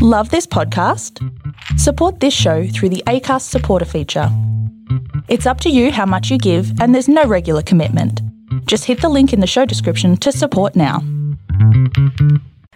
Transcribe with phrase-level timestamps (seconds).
[0.00, 1.18] Love this podcast?
[1.76, 4.28] Support this show through the ACAST supporter feature.
[5.26, 8.22] It's up to you how much you give, and there's no regular commitment.
[8.66, 11.00] Just hit the link in the show description to support now.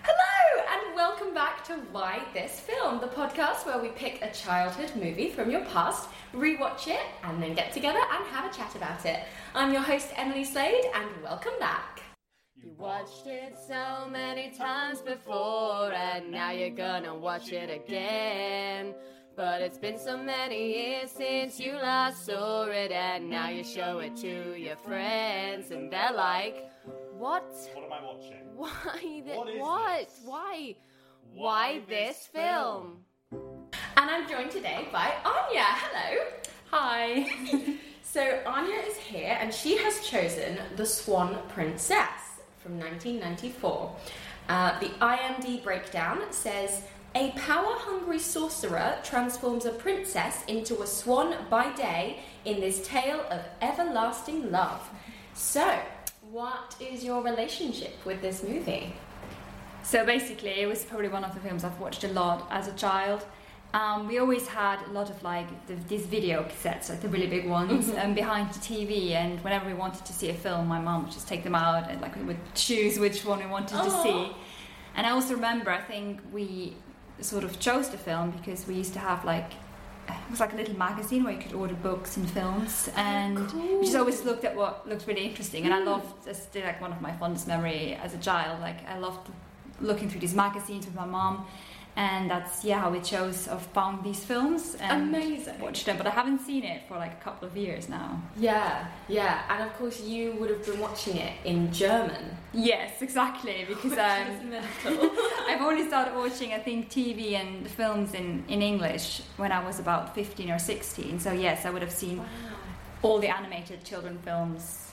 [0.03, 4.91] Hello, and welcome back to Why This Film, the podcast where we pick a childhood
[4.97, 9.07] movie from your past, rewatch it, and then get together and have a chat about
[9.07, 9.21] it.
[9.55, 11.92] I'm your host, Emily Slade, and welcome back.
[12.65, 18.95] You watched it so many times before, and now you're gonna watch it again.
[19.35, 23.99] But it's been so many years since you last saw it, and now you show
[23.99, 26.71] it to your friends, and they're like,
[27.19, 27.53] What?
[27.75, 28.45] What am I watching?
[28.55, 28.69] Why
[29.01, 29.99] thi- What is what?
[29.99, 30.21] this?
[30.25, 30.77] Why?
[31.35, 32.99] Why, Why this this film?
[33.33, 35.65] And I'm joined today by Anya.
[35.83, 36.25] Hello.
[36.71, 37.27] Hi.
[38.03, 42.22] so Anya is here and she has chosen The Swan Princess
[42.63, 43.97] from 1994.
[44.49, 46.83] Uh, the IMD breakdown says
[47.15, 53.21] a power hungry sorcerer transforms a princess into a swan by day in this tale
[53.31, 54.89] of everlasting love.
[55.35, 55.79] So,
[56.31, 58.95] what is your relationship with this movie?
[59.83, 62.73] So basically, it was probably one of the films I've watched a lot as a
[62.73, 63.27] child.
[63.75, 67.27] Um, we always had a lot of like the, these video cassettes, like the really
[67.27, 69.13] big ones, um, behind the TV.
[69.13, 71.91] And whenever we wanted to see a film, my mom would just take them out
[71.91, 74.33] and like we would choose which one we wanted to see.
[74.95, 76.77] And I also remember, I think we
[77.21, 79.53] sort of chose the film because we used to have like
[80.09, 83.83] it was like a little magazine where you could order books and films, and we
[83.85, 85.65] just always looked at what looked really interesting.
[85.65, 88.61] And I loved, it's still like one of my fondest memory as a child.
[88.61, 89.31] Like I loved
[89.81, 91.47] looking through these magazines with my mom,
[91.97, 95.61] and that's yeah how we chose or found these films and Amazing.
[95.61, 95.99] watched them.
[95.99, 98.23] But I haven't seen it for like a couple of years now.
[98.37, 102.37] Yeah, yeah, and of course you would have been watching it in German.
[102.53, 104.53] Yes, exactly, because um.
[105.49, 109.79] I've only started watching, I think, TV and films in, in English when I was
[109.79, 111.21] about 15 or 16.
[111.21, 112.23] So, yes, I would have seen
[113.03, 114.93] all the animated children films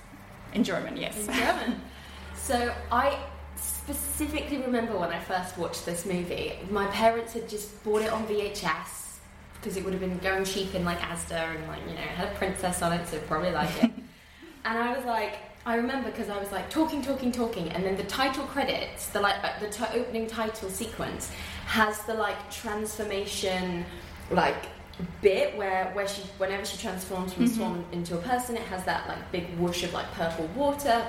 [0.54, 1.18] in German, yes.
[1.28, 1.82] in German.
[2.36, 3.18] So I
[3.90, 6.54] specifically remember when I first watched this movie.
[6.70, 9.18] My parents had just bought it on VHS
[9.56, 12.16] because it would have been going cheap in like Asda and like you know it
[12.16, 13.92] had a princess on it, so probably like it.
[14.66, 17.98] and I was like, I remember because I was like talking, talking, talking, and then
[17.98, 21.32] the title credits, the like uh, the t- opening title sequence,
[21.66, 23.86] has the like transformation,
[24.30, 24.68] like
[25.22, 28.86] bit where where she whenever she transforms from a swan into a person, it has
[28.86, 31.06] that like big whoosh of like purple water,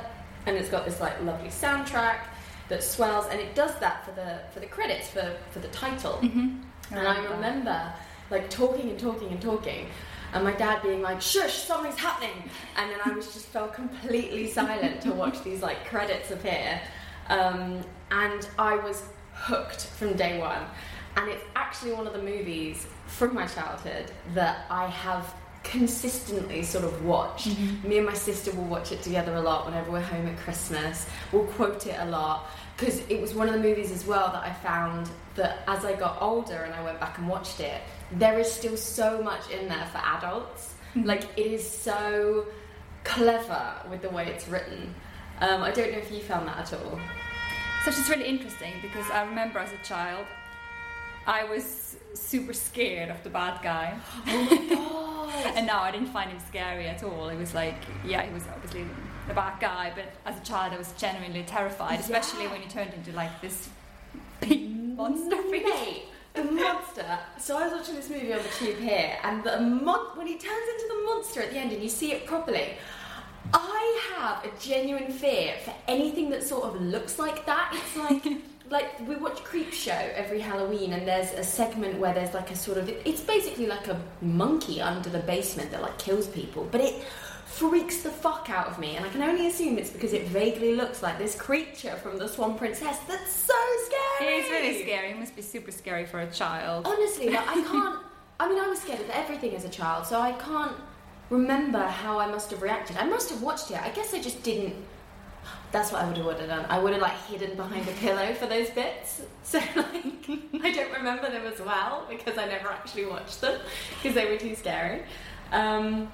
[0.47, 2.21] and it's got this like lovely soundtrack
[2.71, 6.19] that swells, and it does that for the for the credits for for the title.
[6.23, 7.35] And I remember.
[7.35, 7.93] remember
[8.31, 9.89] like talking and talking and talking,
[10.33, 14.51] and my dad being like, "Shush, something's happening," and then I was just felt completely
[14.51, 16.81] silent to watch these like credits appear,
[17.29, 19.03] um, and I was
[19.35, 20.65] hooked from day one.
[21.17, 26.85] And it's actually one of the movies from my childhood that I have consistently sort
[26.85, 27.59] of watched.
[27.85, 31.07] Me and my sister will watch it together a lot whenever we're home at Christmas.
[31.33, 32.51] We'll quote it a lot
[32.81, 35.95] because it was one of the movies as well that I found that as I
[35.95, 37.83] got older and I went back and watched it,
[38.13, 40.75] there is still so much in there for adults.
[40.97, 42.47] Like it is so
[43.05, 44.93] clever with the way it's written.
[45.41, 46.99] Um, I don't know if you found that at all.
[47.85, 50.27] So it's really interesting because I remember as a child,
[51.29, 53.97] I was super scared of the bad guy.
[54.27, 54.75] Oh my
[55.45, 55.57] god!
[55.57, 57.29] and now I didn't find him scary at all.
[57.29, 58.85] It was like, yeah, he was obviously
[59.29, 62.51] the bad guy, but as a child, I was genuinely terrified, especially Yeah.
[62.53, 63.69] when he turned into like this
[64.41, 65.63] big monster face.
[65.65, 66.03] Mate,
[66.35, 67.19] the monster.
[67.39, 70.35] So I was watching this movie on the tube here, and the mon- when he
[70.39, 72.75] turns into the monster at the end, and you see it properly.
[73.53, 77.73] I have a genuine fear for anything that sort of looks like that.
[77.75, 78.25] It's like,
[78.71, 82.79] like we watch Creepshow every Halloween, and there's a segment where there's like a sort
[82.79, 87.03] of, it's basically like a monkey under the basement that like kills people, but it
[87.51, 90.75] freaks the fuck out of me, and I can only assume it's because it vaguely
[90.75, 92.99] looks like this creature from the Swan Princess.
[93.09, 93.55] That's so
[93.87, 94.33] scary.
[94.33, 95.11] It is really scary.
[95.11, 96.87] It must be super scary for a child.
[96.87, 97.99] Honestly, like, I can't.
[98.39, 100.77] I mean, I was scared of everything as a child, so I can't
[101.29, 102.97] remember how I must have reacted.
[102.97, 103.83] I must have watched it.
[103.83, 104.77] I guess I just didn't.
[105.73, 106.67] That's what I would have would have done.
[106.69, 109.23] I would have like hidden behind a pillow for those bits.
[109.43, 110.05] So like,
[110.63, 113.61] I don't remember them as well because I never actually watched them
[113.97, 115.03] because they were too scary.
[115.51, 116.13] Um,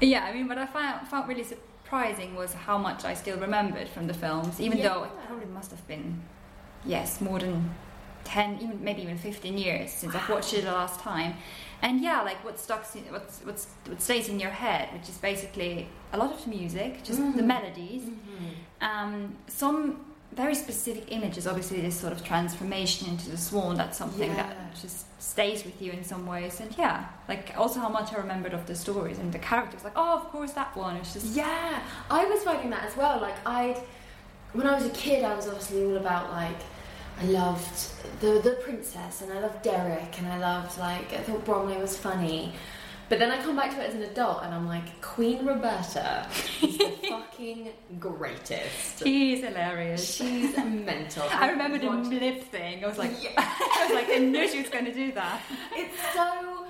[0.00, 3.88] Yeah, I mean, what I found, found really surprising was how much I still remembered
[3.88, 4.88] from the films, even Yeah.
[4.88, 6.22] though it probably must have been,
[6.84, 7.74] yes, more than
[8.24, 11.34] 10, even maybe even 15 years since I've watched it the last time.
[11.82, 15.18] And yeah, like what stuck, in, what's, what's, what stays in your head, which is
[15.18, 18.04] basically a lot of music, just the melodies.
[18.80, 20.00] Um, some
[20.34, 21.46] very specific images.
[21.46, 23.76] Obviously, this sort of transformation into the swan.
[23.76, 24.36] That's something Yeah.
[24.36, 26.60] that just stays with you in some ways.
[26.60, 29.84] And yeah, like also how much I remembered of the stories and the characters.
[29.84, 30.96] Like, oh, of course that one.
[30.96, 33.20] It's just Yeah, I was finding that as well.
[33.20, 33.78] Like I'd,
[34.52, 36.56] when I was a kid, I was obviously all about like,
[37.20, 41.44] I loved the the princess, and I loved Derek, and I loved like I thought
[41.44, 42.52] Bromley was funny.
[43.08, 46.26] But then I come back to it as an adult, and I'm like, Queen Uberta
[46.62, 47.70] is the fucking
[48.00, 49.02] greatest.
[49.02, 50.14] She's hilarious.
[50.16, 51.24] She's mental.
[51.30, 52.84] I remember the What- lip thing.
[52.84, 53.32] I was like, Yeah.
[53.38, 55.40] I was like, I knew she was going to do that.
[55.72, 56.66] It's so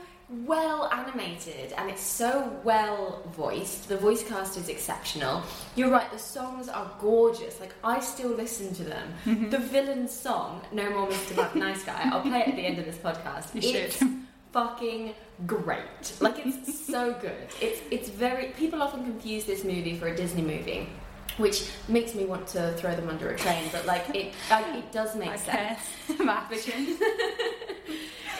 [0.46, 3.88] well animated and it's so well voiced.
[3.88, 5.42] The voice cast is exceptional.
[5.76, 7.60] You're right, the songs are gorgeous.
[7.60, 9.14] Like, I still listen to them.
[9.26, 9.50] Mm-hmm.
[9.50, 11.54] The villain song, No More Mr.
[11.54, 13.54] Nice Guy, I'll play it at the end of this podcast.
[13.54, 14.10] You it's should.
[14.54, 15.14] Fucking
[15.46, 16.14] great.
[16.20, 17.48] Like, it's so good.
[17.60, 18.46] It's, it's very.
[18.56, 20.88] People often confuse this movie for a Disney movie.
[21.36, 24.92] Which makes me want to throw them under a train, but like it, I, it
[24.92, 25.80] does make I sense.
[26.20, 26.96] imagine.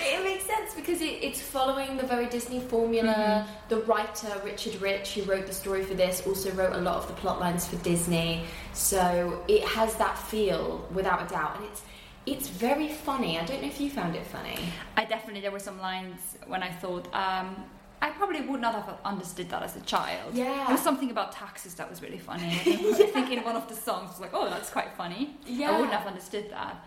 [0.06, 3.14] It makes sense because it, it's following the very Disney formula.
[3.14, 3.68] Mm-hmm.
[3.70, 7.06] The writer Richard Rich, who wrote the story for this, also wrote a lot of
[7.08, 8.44] the plot lines for Disney.
[8.74, 11.82] So it has that feel without a doubt, and it's
[12.26, 13.38] it's very funny.
[13.38, 14.58] I don't know if you found it funny.
[14.96, 17.64] I definitely there were some lines when I thought um,
[18.00, 20.34] I probably would not have understood that as a child.
[20.34, 20.64] Yeah.
[20.64, 22.46] There was something about taxes that was really funny.
[22.46, 25.36] I think, I think in one of the songs was like, oh, that's quite funny.
[25.46, 25.70] Yeah.
[25.70, 26.84] I wouldn't have understood that.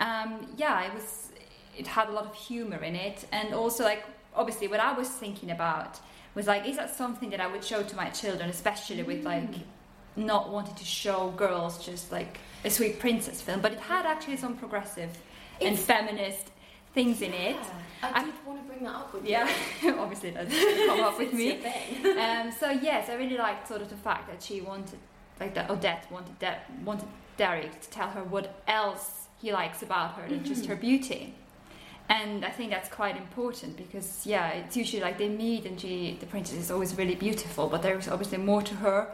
[0.00, 1.30] Um, yeah, it was.
[1.76, 4.04] It had a lot of humor in it, and also like
[4.34, 5.98] obviously what I was thinking about
[6.34, 9.50] was like, is that something that I would show to my children, especially with like
[10.16, 14.36] not wanting to show girls just like a sweet princess film, but it had actually
[14.36, 15.10] some progressive
[15.60, 16.50] and feminist
[16.94, 17.56] things in it.
[18.02, 19.48] I, I- did want to bring that up with Yeah,
[19.82, 19.98] you.
[19.98, 21.60] obviously that doesn't come up with me.
[22.20, 24.98] Um, so yes, I really liked sort of the fact that she wanted,
[25.40, 30.12] like that Odette wanted that wanted Derek to tell her what else he likes about
[30.14, 31.34] her than just her beauty.
[32.08, 36.16] And I think that's quite important because yeah, it's usually like they meet and she,
[36.20, 39.08] the princess is always really beautiful, but there's obviously more to her.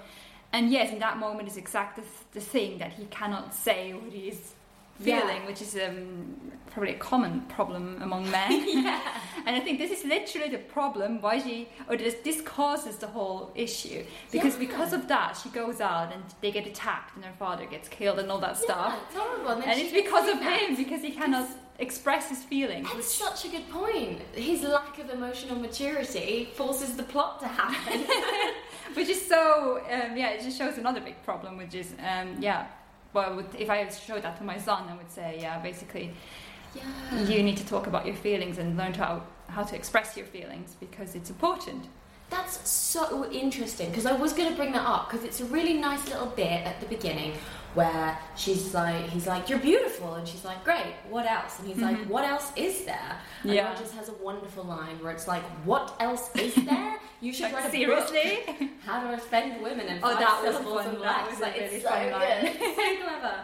[0.52, 4.12] And yes, in that moment is exactly the, the thing that he cannot say what
[4.12, 4.41] he is
[4.99, 5.20] Yeah.
[5.20, 6.37] feeling, which is um,
[6.73, 8.64] probably a common problem among men.
[8.69, 9.00] yeah.
[9.47, 13.06] And I think this is literally the problem why she, or this, this causes the
[13.06, 14.05] whole issue.
[14.32, 14.67] Because Yeah.
[14.67, 18.19] because of that, she goes out and they get attacked and her father gets killed
[18.19, 18.93] and all that stuff.
[18.94, 19.50] Yeah, it's horrible.
[19.53, 21.49] And, And it's because of him, because he cannot
[21.81, 22.88] express his feelings.
[22.93, 24.21] That's such a good point.
[24.35, 28.06] His lack of emotional maturity forces the plot to happen.
[28.94, 32.67] which is so, um, yeah, it just shows another big problem, which is, um, yeah,
[33.12, 36.12] well, if I showed that to my son, I would say, yeah, basically,
[36.75, 37.23] yeah.
[37.25, 40.77] you need to talk about your feelings and learn how, how to express your feelings
[40.81, 41.87] because it's important.
[42.31, 45.75] That's so interesting because I was going to bring that up because it's a really
[45.75, 47.32] nice little bit at the beginning
[47.75, 51.78] where she's like, he's like, "You're beautiful," and she's like, "Great, what else?" And he's
[51.78, 53.69] like, "What else is there?" And Yeah.
[53.70, 56.96] Rogers has a wonderful line where it's like, "What else is there?
[57.20, 58.38] You should Like, write a seriously?
[58.46, 58.69] book.
[58.84, 60.87] How to offend women in Oh, that was fun.
[60.94, 62.43] and That less." was Like, really it's so fun line.
[62.43, 63.34] good, so clever.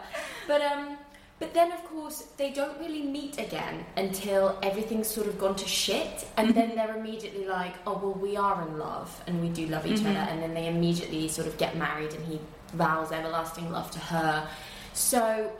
[0.47, 0.97] But um.
[1.39, 5.67] But then, of course, they don't really meet again until everything's sort of gone to
[5.67, 9.67] shit, and then they're immediately like, "Oh, well, we are in love, and we do
[9.67, 10.09] love each Mhm.
[10.09, 12.39] other." And then they immediately sort of get married, and he
[12.73, 14.47] vows everlasting love to her.
[14.93, 15.51] So,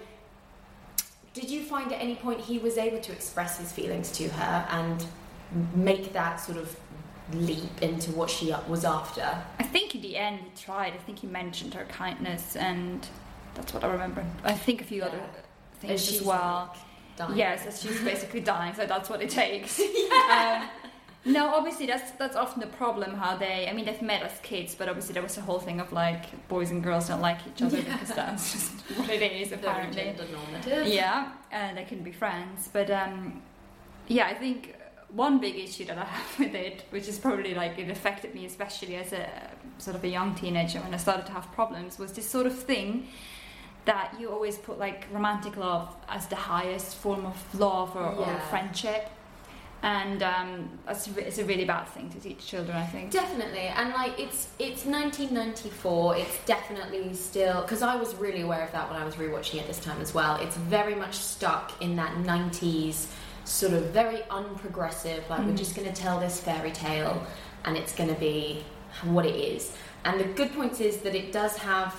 [1.33, 4.68] did you find at any point he was able to express his feelings to her
[4.71, 5.06] and
[5.75, 6.75] make that sort of
[7.34, 9.38] leap into what she was after?
[9.60, 10.93] I think in the end he tried.
[10.93, 13.08] I think he mentioned her kindness, and
[13.53, 14.25] that's what I remember.
[14.43, 16.75] I think a few other As things she's, as well.
[17.15, 17.38] dying.
[17.38, 19.79] Yes, as she's basically dying, so that's what it takes.
[20.31, 20.67] um,
[21.27, 23.13] no, obviously that's that's often the problem.
[23.15, 25.79] How they, I mean, they've met as kids, but obviously there was a whole thing
[25.79, 29.51] of like boys and girls don't like each other because that's just what it is
[29.51, 30.01] apparently.
[30.88, 32.69] Yeah, and they can be friends.
[32.72, 33.41] But um,
[34.07, 34.75] yeah, I think
[35.10, 38.46] one big issue that I have with it, which is probably like it affected me
[38.46, 39.27] especially as a
[39.77, 42.57] sort of a young teenager when I started to have problems, was this sort of
[42.57, 43.07] thing
[43.86, 48.39] that you always put like romantic love as the highest form of love or, or
[48.50, 49.10] friendship.
[49.84, 53.12] And um, that's it's a really bad thing to teach children, I think.
[53.12, 56.17] Definitely, and like it's it's 1994.
[56.17, 59.67] It's definitely still because I was really aware of that when I was rewatching it
[59.67, 60.38] this time as well.
[60.38, 63.07] It's very much stuck in that 90s
[63.46, 65.29] sort of very unprogressive.
[65.29, 65.57] Like we're Mhm.
[65.57, 67.25] just going to tell this fairy tale,
[67.63, 68.63] and it's going to be
[69.03, 69.72] what it is.
[70.05, 71.93] And the good point is that it does have.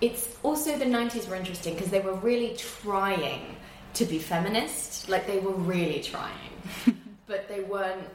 [0.00, 3.56] It's also the 90s were interesting because they were really trying
[3.94, 5.08] to be feminist.
[5.08, 6.49] Like they were really trying,
[7.26, 8.08] but they weren't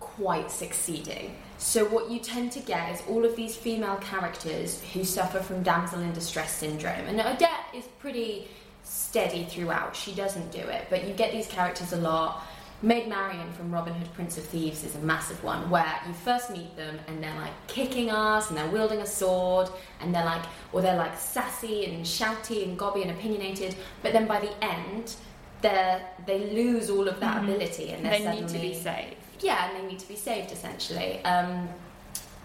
[0.00, 1.36] quite succeeding.
[1.58, 5.62] So what you tend to get is all of these female characters who suffer from
[5.62, 8.48] damsel in distress syndrome, and Odette is pretty
[8.82, 9.94] steady throughout.
[9.94, 12.42] She doesn't do it, but you get these characters a lot.
[12.84, 16.50] Maid Marian from Robin Hood Prince of Thieves is a massive one where you first
[16.50, 19.68] meet them and they're like kicking ass and they're wielding a sword
[20.00, 20.42] and they're like,
[20.72, 25.14] or they're like sassy and shouty and gobby and opinionated, but then by the end,
[25.62, 29.14] they they lose all of that ability and they're They need to suddenly- be saved.
[29.40, 31.24] yeah, and they need to be saved essentially.
[31.24, 31.68] Um,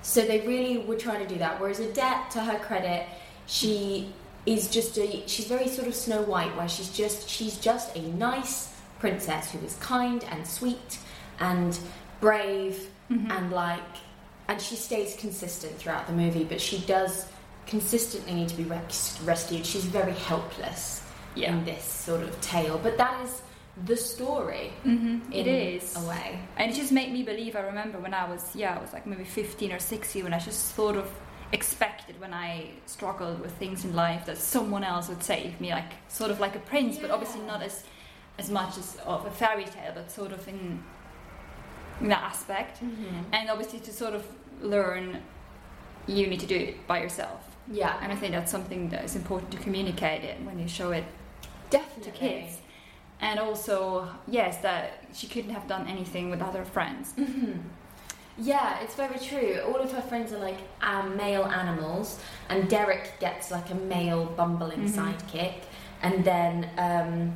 [0.02, 1.60] so they really were trying to do that.
[1.60, 3.06] Whereas Odette, to her credit,
[3.48, 4.14] she
[4.46, 8.02] is just a she's very sort of Snow White, where she's just she's just a
[8.14, 11.00] nice princess who is kind and sweet
[11.40, 11.78] and
[12.22, 13.80] brave and like
[14.50, 17.26] and she stays consistent throughout the movie, but she does
[17.68, 19.66] consistently need to be res- rescued.
[19.66, 21.02] She's very helpless
[21.38, 21.52] Yeah.
[21.54, 23.42] in this sort of tale, but that is
[23.86, 24.74] the story.
[24.86, 25.32] Mm-hmm.
[25.32, 25.96] It is.
[25.96, 26.40] a way.
[26.58, 27.56] And it just made me believe.
[27.56, 30.40] I remember when I was, yeah, I was like maybe 15 or 16, when I
[30.40, 31.10] just sort of
[31.54, 35.94] expected when I struggled with things in life that someone else would save me, like
[36.10, 37.84] sort of like a prince, but obviously not as
[38.40, 40.84] as much as of a fairy tale, but sort of in,
[42.02, 42.82] in that aspect.
[43.32, 44.24] And obviously to sort of
[44.62, 45.22] learn,
[46.06, 47.44] you need to do it by yourself.
[47.70, 50.92] Yeah, And I think that's something that is important to communicate it when you show
[50.92, 51.04] it
[51.70, 52.12] definitely.
[52.12, 52.58] to kids.
[53.20, 57.14] And also, yes, that she couldn't have done anything without her friends.
[57.14, 57.54] hmm
[58.40, 59.60] Yeah, it's very true.
[59.66, 62.20] All of her friends are like um, male animals,
[62.50, 64.94] and Derek gets like a male bumbling Mhm.
[64.98, 65.56] sidekick,
[66.04, 67.34] and then um,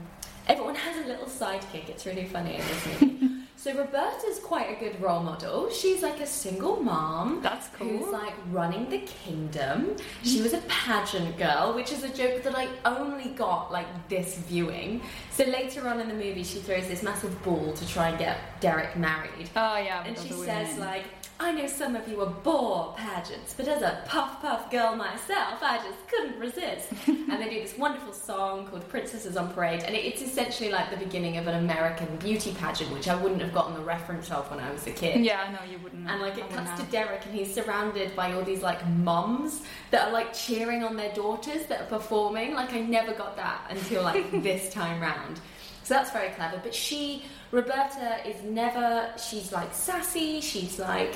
[0.48, 1.90] everyone has a little sidekick.
[1.90, 3.41] It's really funny in this movie.
[3.62, 5.70] So Uberta's quite a good role model.
[5.70, 7.44] She's like a single mom.
[7.44, 8.12] That's Who's cool.
[8.12, 9.98] like running the kingdom?
[10.24, 14.40] She was a pageant girl, which is a joke that I only got like this
[14.40, 15.04] viewing.
[15.30, 18.40] So later on in the movie, she throws this massive ball to try and get
[18.62, 19.52] Derek married.
[19.56, 21.04] Oh yeah, And she says, like,
[21.42, 25.58] I know some of you are bore pageants, but as a puff puff girl myself,
[25.64, 26.90] I just couldn't resist.
[27.08, 30.98] and they do this wonderful song called Princesses on Parade, and it's essentially like the
[30.98, 34.60] beginning of an American beauty pageant, which I wouldn't have gotten the reference of when
[34.60, 35.26] I was a kid.
[35.26, 36.08] yeah, no, you wouldn't.
[36.08, 36.92] And like it cuts to.
[36.92, 41.12] Derek, and he's surrounded by all these like mums that are like cheering on their
[41.16, 42.54] daughters that are performing.
[42.54, 45.40] Like I never got that until like this time round.
[45.84, 46.60] So that's very clever.
[46.62, 49.10] But she, Uberta, is never.
[49.18, 50.42] She's like sassy.
[50.42, 51.16] She's like.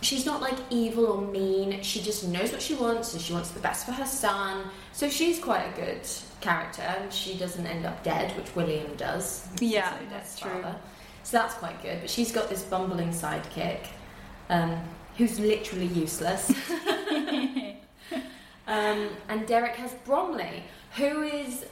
[0.00, 1.80] She's not like evil or mean.
[1.82, 4.64] She just knows what she wants, and she wants the best for her son.
[4.92, 6.00] So she's quite a good
[6.40, 9.46] character, and she doesn't end up dead, which William does.
[9.60, 10.50] Yeah, So that's Death's true.
[10.50, 10.76] father.
[11.22, 12.00] So that's quite good.
[12.00, 13.86] But she's got this bumbling sidekick
[14.48, 14.76] um,
[15.16, 16.50] who's literally useless.
[18.66, 20.64] um, and Derek has Bromley,
[20.96, 21.64] who is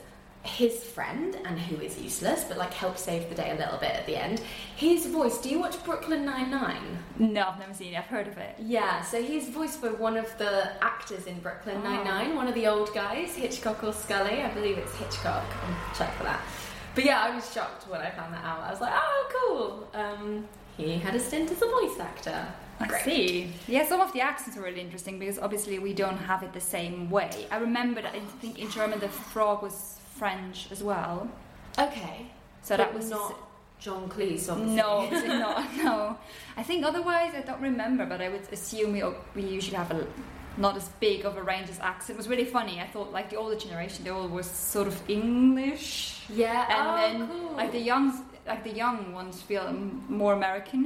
[0.43, 3.91] his friend and who is useless, but like helps save the day a little bit
[3.93, 4.41] at the end.
[4.77, 5.39] His voice.
[5.39, 6.99] Do you watch Brooklyn Nine Nine?
[7.19, 7.99] No, I've never seen it.
[7.99, 8.57] I've heard of it.
[8.59, 9.03] Yeah.
[9.03, 12.35] So he's voiced by one of the actors in Brooklyn Oh.
[12.35, 14.43] One of the old guys, Hitchcock or Scully.
[14.43, 15.45] I believe it's Hitchcock.
[15.45, 16.41] I'll check for that.
[16.95, 18.61] But yeah, I was shocked when I found that out.
[18.61, 20.01] I was like, oh, cool.
[20.01, 22.47] Um, he had a stint as a voice actor.
[22.81, 23.03] I Great.
[23.05, 23.53] see.
[23.69, 26.61] Yeah, some of the accents are really interesting because obviously we don't have it the
[26.61, 27.47] same way.
[27.51, 31.17] I remember that I think in German the frog was French as well.
[31.79, 32.27] Okay.
[32.63, 33.35] So But that was not
[33.85, 34.77] John Cleese, obviously.
[34.77, 35.77] No, obviously not.
[35.83, 36.19] No,
[36.61, 39.03] I think otherwise I don't remember, but I would assume we
[39.35, 40.07] we usually have a
[40.59, 42.17] not as big of a range as accent.
[42.17, 42.75] It was really funny.
[42.81, 45.89] I thought like the older generation, they all was sort of English,
[46.29, 46.61] Yeah.
[46.77, 47.57] and oh, then cool.
[47.61, 48.07] like the young
[48.53, 49.67] like the young ones feel
[50.21, 50.83] more American,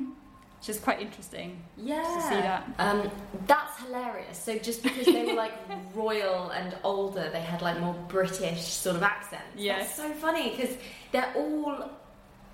[0.64, 1.62] which is quite interesting.
[1.76, 2.02] yeah.
[2.02, 2.66] to see that.
[2.78, 3.10] Um,
[3.46, 4.38] that's hilarious.
[4.38, 5.52] So just because they were like
[5.94, 9.44] royal and older, they had like more British sort of accents.
[9.56, 9.98] Yes.
[9.98, 10.74] That's so funny because
[11.12, 11.90] they're all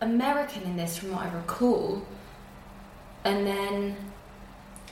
[0.00, 2.04] American in this, from what I recall.
[3.22, 3.96] And then,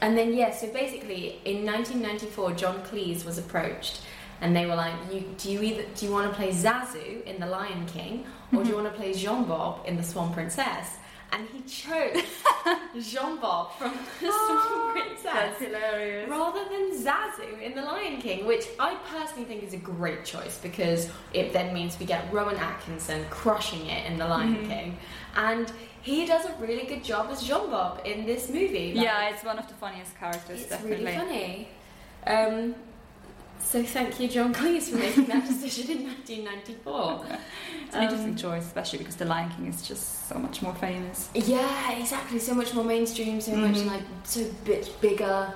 [0.00, 0.52] and then yeah.
[0.54, 4.00] So basically, in 1994, John Cleese was approached.
[4.40, 7.40] And they were like, you, "Do you either do you want to play Zazu in
[7.40, 10.98] The Lion King, or do you want to play Jean Bob in The Swan Princess?"
[11.32, 12.25] And he chose
[13.11, 16.28] Jean Bob from The Swan Princess That's hilarious.
[16.28, 20.58] rather than Zazu in The Lion King, which I personally think is a great choice
[20.58, 24.68] because it then means we get Rowan Atkinson crushing it in The Lion Mhm.
[24.68, 24.99] King,
[25.37, 25.70] and
[26.00, 28.94] he does a really good job as Jean Bob in this movie.
[28.94, 30.61] Like, Yeah, it's one of the funniest characters.
[30.62, 31.04] it's definitely.
[31.04, 31.68] really funny.
[32.26, 32.75] Um,
[33.60, 37.26] so thank you, John Cleese, for making that decision in 1994.
[37.86, 40.74] It's an interesting Um, choice, especially because The Lion King is just so much more
[40.74, 41.28] famous.
[41.34, 42.38] Yeah, exactly.
[42.38, 43.86] So much more mainstream, so much Mhm.
[43.86, 45.54] like so bit bigger,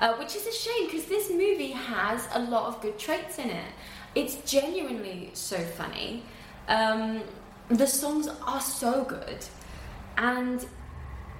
[0.00, 3.50] uh, which is a shame because this movie has a lot of good traits in
[3.50, 3.72] it.
[4.14, 6.22] It's genuinely so funny.
[6.68, 7.22] Um,
[7.68, 9.44] the songs are so good,
[10.16, 10.64] and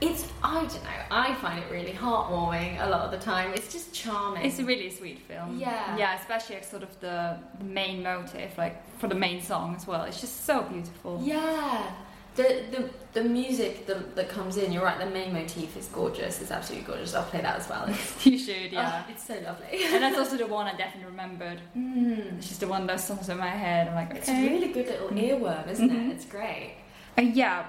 [0.03, 1.01] it's I don't know.
[1.11, 3.53] I find it really heartwarming a lot of the time.
[3.55, 4.45] It's just charming.
[4.45, 5.59] It's a really sweet film.
[5.59, 5.97] Yeah.
[5.97, 10.03] Yeah, especially like sort of the, main motive, like for the main song as well.
[10.05, 11.21] It's just so beautiful.
[11.23, 11.93] yeah.
[12.35, 12.89] The, the
[13.21, 16.41] the music that, that comes in, you're right, the main motif is gorgeous.
[16.41, 17.15] It's absolutely gorgeous.
[17.15, 17.87] I'll play that as well.
[18.25, 19.05] You should, yeah.
[19.07, 19.85] oh, it's so lovely.
[19.93, 21.61] and that's also the one I definitely remembered.
[21.77, 22.39] Mm.
[22.39, 23.89] It's just the one those songs in my head.
[23.89, 26.09] I'm like, It's a really good little earworm, isn't Mhm.
[26.09, 26.13] it?
[26.15, 26.77] It's great.
[27.19, 27.67] Uh, yeah,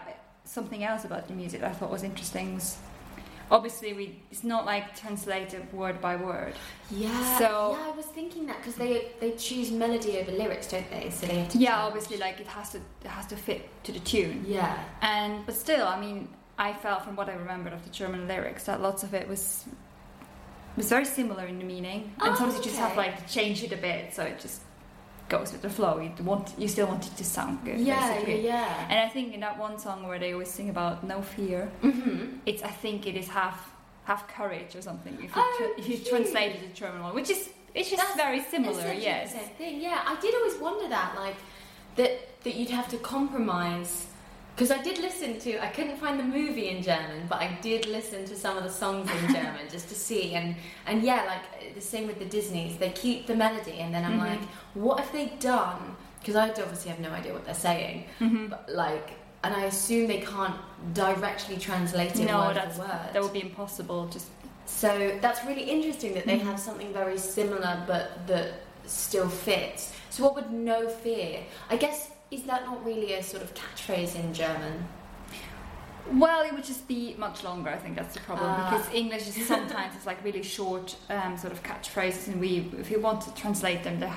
[0.53, 2.77] something else about the music that I thought was interesting was
[3.51, 6.53] obviously we it's not like translated word by word.
[6.89, 7.37] Yeah.
[7.37, 11.09] So- yeah, I was thinking that because they they choose melody over lyrics, don't they?
[11.09, 11.35] So they.
[11.37, 11.67] Yeah, change.
[11.69, 14.45] obviously like it has to it has to fit to the tune.
[14.47, 14.77] Yeah.
[15.01, 18.63] And but still, I mean, I felt from what I remembered of the German lyrics
[18.65, 19.65] that lots of it was
[20.77, 23.01] was very similar in the meaning, ah, and Oh, sometimes you just have okay.
[23.03, 24.61] like to change it a bit so it just
[25.37, 25.93] goes with the flow.
[26.05, 28.45] You want you still want it to sound good, Yeah, yeah, basically.
[28.51, 28.89] yeah.
[28.91, 32.37] And I think in that one song where they always sing about no fear, Mm-hmm.
[32.49, 33.57] it's I think it is half
[34.09, 37.29] half courage or something if you, Oh, tra- you translate it to German one, which
[37.35, 37.41] is
[37.77, 38.87] it's just That's very similar.
[39.09, 39.33] Yes.
[39.59, 39.75] thing.
[39.87, 41.37] Yeah, I did always wonder that, like
[41.99, 42.11] that
[42.43, 43.93] that you'd have to compromise.
[44.55, 47.87] Because I did listen to, I couldn't find the movie in German, but I did
[47.87, 50.35] listen to some of the songs in German just to see.
[50.35, 50.55] And
[50.85, 54.19] and yeah, like the same with the Disney's, they keep the melody, and then I'm
[54.19, 54.29] Mhm.
[54.29, 54.41] like,
[54.75, 55.95] what have they done?
[56.19, 58.49] Because I obviously have no idea what they're saying, Mhm.
[58.51, 59.09] but like,
[59.43, 60.55] and I assume they can't
[60.93, 63.09] directly translate it No, word that's for word.
[63.13, 64.07] that would be impossible.
[64.07, 64.27] Just
[64.65, 66.45] So that's really interesting that they Mhm.
[66.45, 68.47] have something very similar but that
[68.85, 69.91] still fits.
[70.09, 71.41] So what would no fear?
[71.69, 74.85] I guess is that not really a sort of catchphrase in German?
[76.11, 77.69] Well, it would just be much longer.
[77.69, 78.69] I think that's the problem Ah.
[78.71, 82.91] because English is sometimes it's like really short um, sort of catchphrases, and we, if
[82.91, 84.11] you want to translate them, they,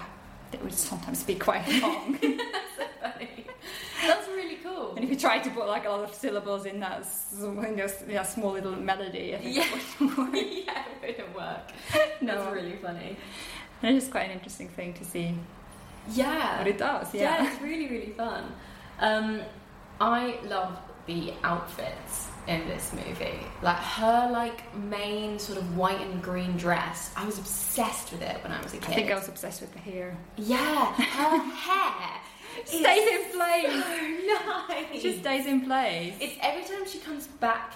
[0.62, 2.18] would sometimes be quite long.
[4.06, 4.94] That's really cool.
[4.94, 7.06] and if you try to put like a lot of syllables in that,
[7.40, 9.64] in those, yeah, small little melody, I think Yeah.
[9.64, 10.35] it wouldn't work.
[10.66, 11.73] yeah, it wouldn't work.
[12.20, 12.35] No.
[12.37, 13.16] That's really funny.
[13.82, 15.35] And it's quite an interesting thing to see
[16.11, 16.59] Yeah.
[16.59, 17.15] what it does.
[17.15, 17.43] yeah.
[17.43, 17.53] Yeah.
[17.53, 18.53] it's really really fun.
[19.01, 19.41] Um,
[20.01, 23.39] I love the outfits in this movie.
[23.63, 27.12] Like her like main sort of white and green dress.
[27.16, 28.90] I was obsessed with it when I was a kid.
[28.90, 30.16] I think I was obsessed with the hair.
[30.37, 32.21] Yeah, her hair
[32.64, 33.85] Stays in place.
[33.85, 34.87] So nice.
[34.95, 36.14] It just stays in place.
[36.21, 37.75] it's every time she comes back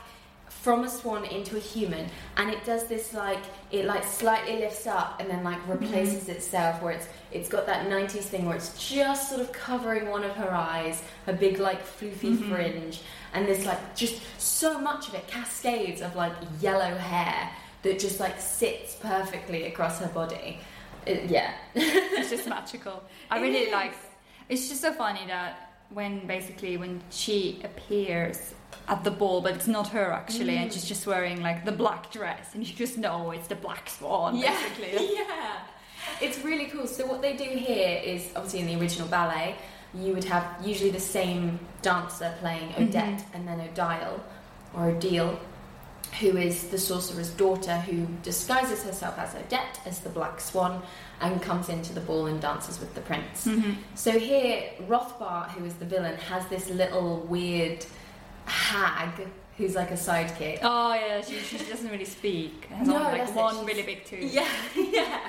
[0.62, 4.86] from a swan into a human, and it does this like it like slightly lifts
[4.86, 8.72] up and then like replaces itself, where it's it's got that '90s thing where it's
[8.90, 12.48] just sort of covering one of her eyes, her big like floofy Mhm.
[12.50, 13.00] fringe,
[13.32, 17.50] and this like just so much of it cascades of like yellow hair
[17.82, 20.58] that just like sits perfectly across her body.
[21.06, 21.52] It- yeah.
[21.74, 23.02] it's just magical.
[23.30, 23.72] I It really is.
[23.72, 23.94] like.
[24.50, 28.52] It's just so funny that when basically when she appears
[28.88, 30.74] at the ball, but it's not her actually, and Mm.
[30.74, 34.36] she's just wearing like the black dress, and you just know it's the black swan.
[34.36, 34.52] Yeah.
[34.78, 35.52] Basically, yeah.
[36.20, 36.86] It's really cool.
[36.86, 39.54] So what they do here is obviously in the original ballet,
[39.94, 44.22] you would have usually the same dancer playing Odette and then Odile
[44.74, 45.38] or Odile,
[46.20, 50.82] who is the sorcerer's daughter who disguises herself as Odette as the black swan
[51.20, 53.46] and comes into the ball and dances with the prince.
[53.46, 53.76] Mhm.
[53.94, 57.84] So here, Rothbart, who is the villain, has this little weird
[58.74, 60.58] hag who's like a sidekick.
[60.62, 62.66] Oh yeah, she, she doesn't really speak.
[62.66, 63.42] Has No, only, that's like it.
[63.42, 64.32] one She's- really big tooth.
[64.32, 65.20] Yeah, yeah.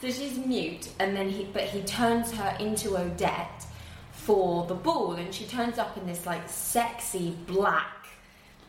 [0.00, 3.64] So she's mute, and then he, but he turns her into Odette
[4.12, 7.92] for the ball, and she turns up in this like sexy black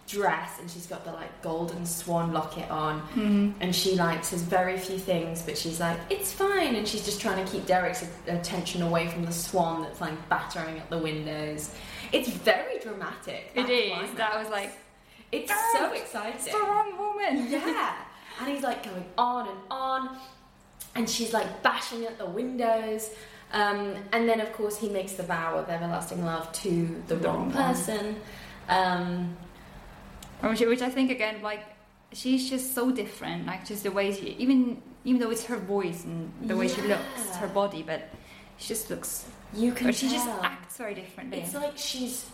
[0.07, 3.53] dress, and she's got the like golden swan locket on, Mhm.
[3.59, 7.19] and she like says very few things, but she's like, it's fine, and she's just
[7.19, 11.75] trying to keep Derek's attention away from the swan that's like battering at the windows.
[12.11, 13.51] It's very dramatic.
[13.55, 13.91] It is.
[13.93, 14.13] climax.
[14.17, 14.71] That was like
[15.31, 16.53] It's Ah, so it's exciting.
[16.53, 17.47] the wrong woman.
[17.51, 17.95] Yeah.
[18.39, 20.17] And he's like going on and on,
[20.95, 23.09] and she's like bashing at the windows.
[23.51, 27.27] Um, and then, of course, he makes the vow of everlasting love to the, The
[27.27, 28.17] wrong wrong person.
[28.69, 29.35] Um,
[30.41, 31.63] Which, which I think again, like
[32.13, 33.47] she's just so different.
[33.47, 36.81] Like just the way she, even even though it's her voice and the way she
[36.81, 38.09] looks, her body, but
[38.57, 41.39] she just looks, you can or she just acts very differently.
[41.39, 42.25] It's like she's.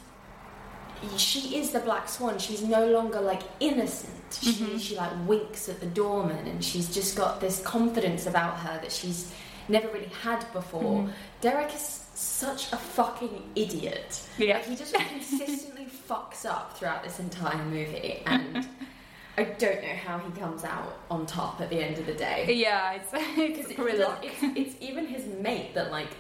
[1.18, 2.40] She is the black swan.
[2.40, 4.14] She's no longer like innocent.
[4.40, 4.80] She, Mhm.
[4.80, 8.92] she like winks at the doorman, and she's just got this confidence about her that
[8.92, 9.32] she's
[9.68, 10.82] never really had before.
[11.04, 11.12] Mhm.
[11.42, 14.22] Derek is such a fucking idiot.
[14.38, 14.56] Yeah.
[14.56, 18.66] Like, he just consistently fucks up throughout this entire movie, and
[19.38, 22.46] I don't know how he comes out on top at the end of the day.
[22.54, 26.12] Yeah, it's, Because it's it, really does- it's, it's even his mate that like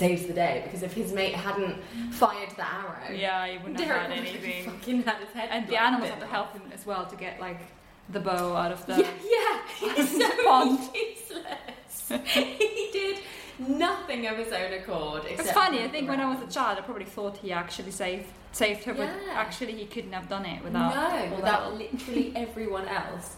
[0.00, 1.76] saves the day because if his mate hadn't
[2.12, 4.64] fired the arrow, Yeah, he wouldn't Derek have had anything.
[4.64, 5.48] fucking had his head.
[5.52, 7.60] And the animals have to help him as well to get like
[8.08, 8.96] the bow out of the.
[8.96, 10.78] Yeah, yeah, he's so Pond.
[10.94, 12.24] useless.
[12.34, 13.18] he did
[13.58, 15.22] nothing of his own accord.
[15.26, 15.78] It's funny.
[15.84, 18.94] I think when I was a child, I probably thought he actually saved saved her,
[18.94, 20.92] but actually he couldn't have done it without.
[20.94, 23.36] no, without literally everyone else.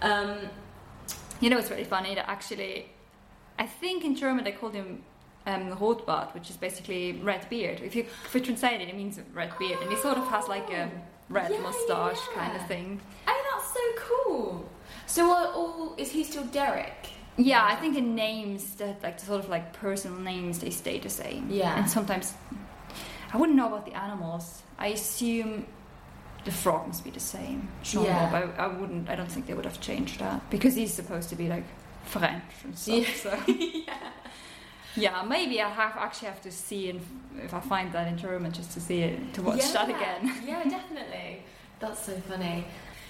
[0.00, 0.38] Um,
[1.40, 2.86] You know, it's really funny that actually,
[3.58, 5.02] I think in German they called him
[5.46, 7.80] um, Rotbart, which is basically red beard.
[7.80, 10.48] If you if you translate it, it means red beard, and he sort of has
[10.48, 10.90] like a
[11.28, 13.00] red Yeah, mustache kind of thing.
[13.28, 14.68] oh, that's so cool.
[15.06, 17.10] So, are all is he still Derek?
[17.36, 20.98] Yeah, I think the names that like the sort of like personal names they stay
[20.98, 21.48] the same.
[21.50, 21.76] Yeah.
[21.78, 22.32] and sometimes
[23.32, 24.62] I wouldn't know about the animals.
[24.78, 25.66] I assume
[26.44, 27.68] the frog must be the same.
[27.82, 28.30] Jean Yeah.
[28.30, 29.08] Bob, I, I wouldn't.
[29.10, 31.64] I don't think they would have changed that because he's supposed to be like
[32.04, 32.94] French and stuff.
[33.08, 33.14] Yeah.
[33.16, 33.52] So.
[33.52, 33.94] yeah,
[34.96, 37.02] maybe I have actually have to see if,
[37.42, 40.32] if I find that in German just to see it to watch that again.
[40.46, 41.42] yeah, definitely.
[41.80, 42.66] That's so funny.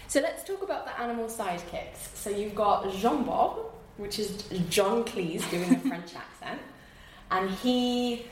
[0.08, 2.14] So let's talk about the animal sidekicks.
[2.14, 3.58] So you've got Jean Bob,
[3.96, 6.60] which is John Cleese doing a French accent,
[7.30, 8.26] and he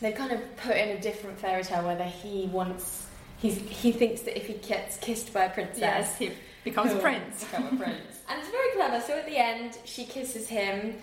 [0.00, 3.06] they've kind of put in a different fairy tale whether he wants
[3.38, 6.32] he's he thinks that if he gets kissed by a princess Yes, he
[6.64, 7.44] becomes a prince.
[7.44, 8.20] become a prince.
[8.28, 9.00] and it's very clever.
[9.00, 10.96] So at the end, she kisses him,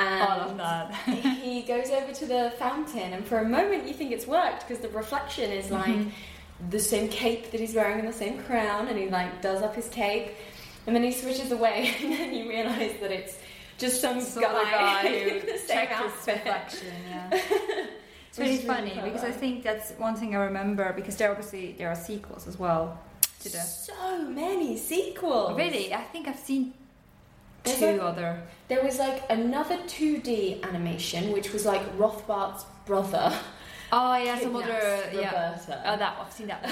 [0.00, 0.94] and I love that.
[1.42, 4.80] he goes over to the fountain, and for a moment you think it's worked because
[4.82, 6.10] the reflection is like Mhm.
[6.70, 9.74] the same cape that he's wearing and the same crown, and he like does up
[9.74, 10.32] his cape,
[10.86, 13.36] and then he switches away, and then you realise that it's
[13.78, 16.94] just some Some guy, guy who the checked his reflection.
[17.08, 17.28] Yeah.
[18.28, 19.08] It's really really funny clever.
[19.08, 22.58] because I think that's one thing I remember because there obviously there are sequels as
[22.58, 22.98] well
[23.40, 23.58] to the.
[23.58, 25.56] So many sequels.
[25.56, 26.74] Really, I think I've seen
[27.64, 28.42] There's two like- other.
[28.68, 33.32] There was like another 2D animation, which was like Rothbart's brother.
[33.92, 35.58] Oh yeah, some other yeah.
[35.84, 36.62] Oh, that I've seen that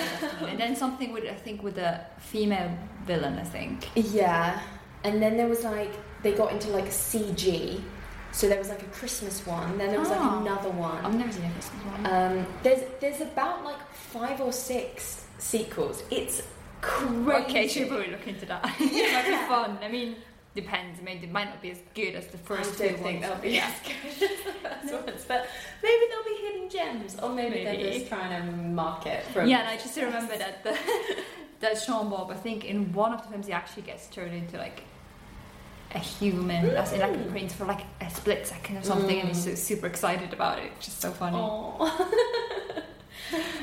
[0.40, 0.50] one.
[0.50, 2.70] and then something with I think with a female
[3.06, 3.36] villain.
[3.40, 3.88] I think.
[3.96, 4.60] Yeah,
[5.02, 5.90] and then there was like
[6.22, 7.82] they got into like a CG,
[8.30, 9.78] so there was like a Christmas one.
[9.78, 10.38] Then there was like Oh.
[10.42, 11.04] another one.
[11.04, 12.06] I've never seen a Christmas one.
[12.06, 16.04] Um, there's there's about like five or six sequels.
[16.12, 16.42] It's
[16.82, 17.30] crazy.
[17.32, 18.64] okay, should probably look into that.
[18.78, 19.76] it might be fun.
[19.82, 20.14] I mean,
[20.60, 20.98] depends.
[21.00, 23.20] I mean, it might not be as good as the I first don't two think
[23.22, 23.32] ones.
[23.32, 23.70] they'll be Yeah.
[23.72, 25.46] as good as the first ones, but
[25.82, 27.82] maybe there'll be hidden gems, or maybe, Maybe.
[27.82, 29.48] they're just trying to market from.
[29.48, 30.76] Yeah, and I just remember that the,
[31.60, 34.56] that Jean Bob, I think in one of the films he actually gets turned into
[34.58, 34.82] like
[35.94, 39.28] a human, as in like a prince for like a split second or something, and
[39.28, 40.70] he's so super excited about it.
[40.80, 41.38] Just so funny.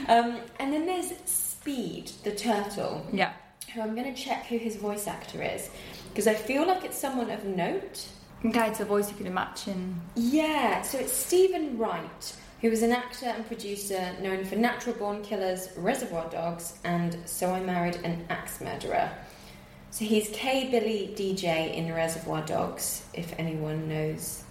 [0.07, 3.03] Um, and then there's Speed, the turtle.
[3.11, 3.33] Yeah.
[3.73, 5.69] who I'm going to check who his voice actor is
[6.15, 8.07] because I feel like it's someone of note.
[8.45, 9.99] Okay, it's a voice you can imagine.
[10.15, 15.21] Yeah, so it's Steven Wright, who is an actor and producer known for Natural Born
[15.23, 19.11] Killers, Reservoir Dogs, and So I Married an Axe Murderer.
[19.91, 20.69] So he's K.
[20.71, 24.43] Billy DJ in Reservoir Dogs, if anyone knows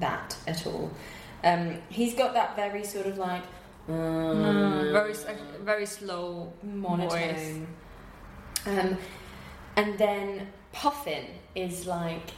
[0.00, 0.90] that at all.
[1.44, 3.44] Um, he's got that very sort of like
[3.88, 5.14] Mm, very,
[5.62, 6.52] very slow.
[6.62, 7.66] monotone.
[8.66, 8.96] Um,
[9.76, 12.30] and then Puffin is like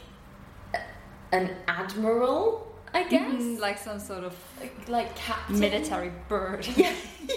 [0.74, 6.66] a- an admiral, I guess, Mhm, like some sort of like, like captain, military bird.
[6.76, 6.92] Yeah,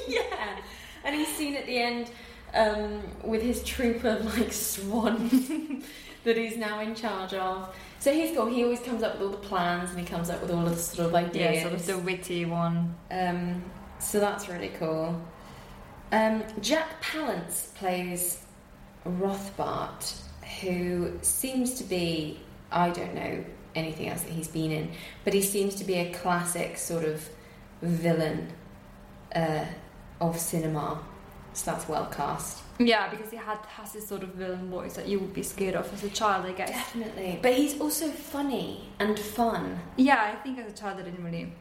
[0.08, 0.60] yeah.
[1.04, 2.12] And he's seen at the end
[2.54, 5.50] um, with his troop of like swans
[6.26, 7.74] that he's now in charge of.
[8.00, 8.46] So he's cool.
[8.48, 10.76] He always comes up with all the plans and he comes up with all of
[10.76, 11.56] the sort of ideas.
[11.56, 12.96] Yeah, sort of the witty one.
[13.12, 13.64] Um,
[14.00, 15.22] so that's really cool.
[16.12, 18.44] Um, Jack Palance plays
[19.06, 20.22] Rothbart,
[20.62, 22.40] who seems to be,
[22.72, 23.44] I don't know
[23.76, 24.92] anything else that he's been in,
[25.24, 27.30] but he seems to be a classic sort of
[27.82, 28.52] villain
[29.36, 29.66] uh,
[30.20, 31.00] of cinema.
[31.54, 32.64] So that's well cast.
[32.78, 35.76] Yeah, because he had has this sort of villain voice that you would be scared
[35.76, 36.70] of as a child, I guess.
[36.70, 37.40] Definitely.
[37.42, 39.80] But he's also funny and fun.
[39.98, 41.52] Yeah, I think as a child I didn't really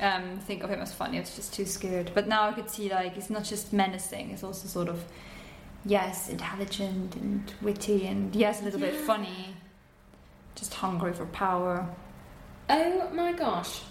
[0.00, 1.18] um, think of him as funny.
[1.18, 2.10] I was just too scared.
[2.14, 5.04] But now I could see like it's not just menacing; it's also sort of
[5.84, 9.54] yes, intelligent and witty, and yes, a little bit funny.
[10.54, 11.88] Just hungry for power.
[12.68, 13.82] Oh my gosh.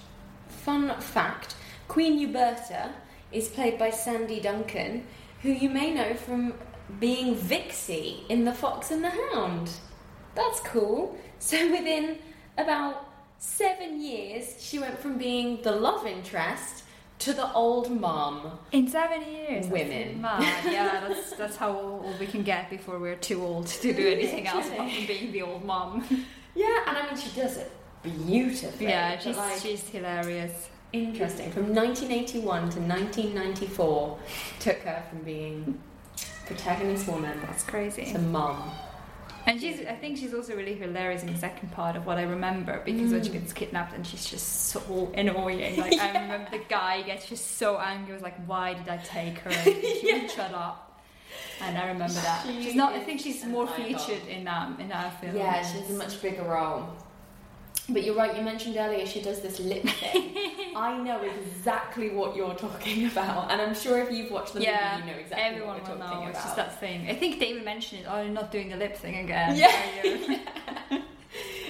[0.48, 1.56] Fun fact
[1.88, 2.92] Queen Uberta
[3.32, 5.06] is played by Sandy Duncan,
[5.42, 6.54] who you may know from
[7.00, 9.70] being Vixey in The Fox and the Hound.
[10.36, 11.18] That's cool.
[11.44, 12.20] So within
[12.58, 13.06] about
[13.38, 16.83] seven years, she went from being the love interest
[17.24, 18.60] to the old mum.
[18.72, 20.22] In seven years, Women.
[20.22, 20.42] mad.
[20.66, 24.46] Yeah, that's that's how old we can get before we're too old to do anything
[24.48, 26.06] else apart from being the old mom.
[26.56, 27.72] Yeah, and I mean, she does it
[28.04, 28.88] beautifully.
[28.88, 30.70] Yeah, she's like, she's hilarious.
[30.92, 31.50] Interesting.
[31.52, 34.20] From 1981 to 1994,
[34.60, 35.82] took her from being
[36.46, 38.06] protagonist woman That's crazy.
[38.12, 38.70] to mum.
[39.46, 42.24] And she's, I think she's also really hilarious in the second part of what I
[42.24, 43.34] remember because when she Mm.
[43.34, 45.78] gets kidnapped and she's just so annoying.
[45.80, 48.14] Like I remember the guy gets just so angry.
[48.14, 49.50] Was like, why did I take her?
[49.50, 51.02] And she wouldn't shut up.
[51.62, 52.46] And I remember that.
[52.46, 52.94] She she's not.
[52.94, 55.36] I think she's more featured in that in that film.
[55.36, 56.88] Yeah, she has a much bigger role.
[57.90, 60.36] But you're right, you mentioned earlier she does this lip thing.
[60.76, 64.96] I know exactly what you're talking about, and I'm sure if you've watched the Yeah,
[64.96, 66.06] movie, you know exactly Everyone what we're know.
[66.06, 67.10] talking It's just that thing.
[67.10, 68.08] I think David mentioned it.
[68.10, 69.56] Oh, you're not doing the lip thing again.
[69.56, 70.40] Yeah.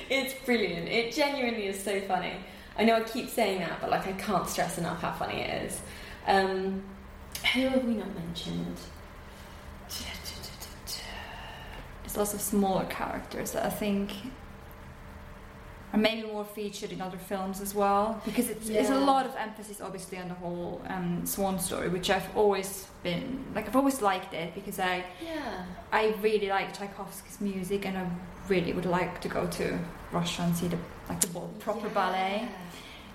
[0.10, 0.89] It's brilliant.
[0.89, 2.34] It genuinely is so funny.
[2.78, 5.63] I know I keep saying that, but like I can't stress enough how funny it
[5.63, 5.82] is.
[6.28, 6.84] Um,
[7.54, 8.78] who have we not mentioned?
[12.04, 14.12] There's lots of smaller characters that I think
[15.93, 19.36] are maybe more featured in other films as well because it's, there's a lot of
[19.36, 24.01] emphasis obviously on the whole um, Swan story which I've always been like I've always
[24.01, 25.65] liked it because I Yeah.
[25.91, 28.10] I really like Tchaikovsky's music and I
[28.49, 29.79] really would like to go to
[30.12, 30.77] Russia and see the
[31.08, 31.27] like the
[31.60, 32.47] proper ballet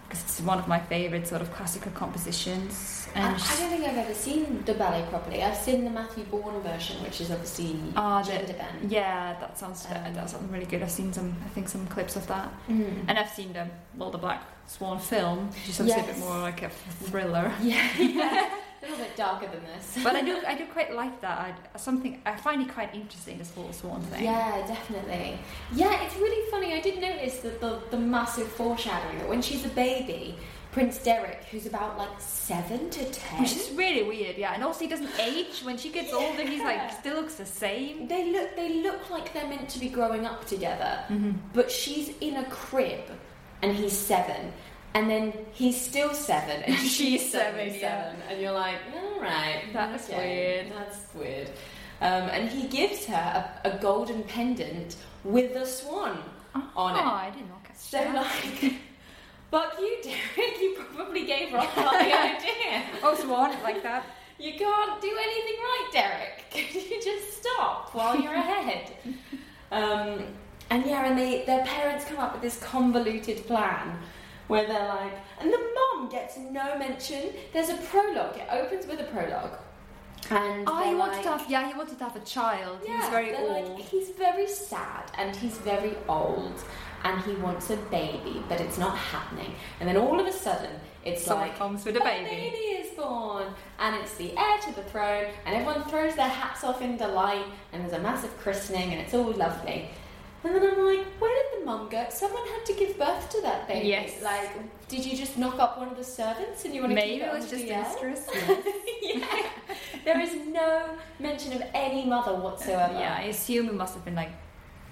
[0.09, 3.97] because it's one of my favorite sort of classical compositions and I don't think I've
[3.99, 5.43] ever seen the ballet properly.
[5.43, 8.91] I've seen the Matthew Bourne version, which is obviously Ah, gender bent.
[8.91, 12.17] yeah that sounds Um, that sounds really good I've seen some I think some clips
[12.17, 13.05] of that Mm.
[13.09, 13.67] And I've seen the
[13.97, 17.51] well, the Black Swan film, which is obviously a bit more like a thriller.
[17.63, 18.51] Yeah, yeah.
[18.81, 19.99] a little bit darker than this.
[20.05, 21.39] But I do, I do quite like that.
[21.75, 23.39] I, something I find it quite interesting.
[23.39, 24.23] This whole Swan thing.
[24.25, 25.39] Yeah, definitely.
[25.73, 26.75] Yeah, it's really funny.
[26.75, 30.37] I did notice that the, the massive foreshadowing that when she's a baby,
[30.79, 34.55] Prince Derek, who's about like seven to ten, Which is really weird, yeah.
[34.55, 35.61] And also, he doesn't age.
[35.63, 38.07] When she gets older, he's like still looks the same.
[38.09, 41.33] they look they look like they're meant to be growing up together, Mm-hmm.
[41.53, 43.05] but she's in a crib
[43.63, 44.53] and he's seven.
[44.95, 48.15] And then he's still seven, and she's, seven, seven, yeah.
[48.31, 50.73] and you're like, all right, That's okay, weird.
[50.77, 51.49] That's weird.
[52.01, 53.15] Um, and he gives her
[53.65, 56.23] a, a golden pendant with a swan
[56.75, 57.03] on it.
[57.05, 57.11] oh.
[57.27, 58.15] I did not catch So that.
[58.15, 58.75] like,
[59.51, 60.61] fuck you, Derek.
[60.61, 62.83] You probably gave her the idea.
[63.03, 64.05] oh, Swan like that.
[64.39, 66.45] You can't do anything right, Derek.
[66.73, 68.93] Could you just stop while you're ahead?
[69.71, 70.25] Um,
[70.71, 73.99] and yeah, and they their parents come up with this convoluted plan
[74.47, 77.33] where they're like, and the mom gets no mention.
[77.53, 78.39] There's a prologue.
[78.39, 79.59] It opens with a prologue.
[80.31, 81.51] And Oh, he wanted like, to have.
[81.51, 82.79] Yeah, he wanted to have a child.
[82.87, 83.75] yeah, he's very old.
[83.77, 86.55] Like, he's very sad and he's very old
[87.05, 89.55] and he wants a baby, but it's not happening.
[89.81, 90.71] And then all of a sudden,
[91.05, 92.29] it's Someone like comes with a baby.
[92.29, 93.47] baby is born,
[93.79, 97.47] and it's the heir to the throne, and everyone throws their hats off in delight,
[97.73, 99.89] and there's a massive christening, and it's all lovely.
[100.45, 102.07] And then I'm like, where did the mum go?
[102.11, 103.89] Someone had to give birth to that baby.
[103.89, 104.23] Yes.
[104.23, 104.51] Like,
[104.89, 107.23] did you just knock up one of the servants and you want to Maybe keep
[107.25, 108.29] it it was just mistress.
[109.03, 109.47] yeah.
[110.05, 112.95] There is no mention of any mother whatsoever.
[112.95, 114.31] yeah, I assume it must have been like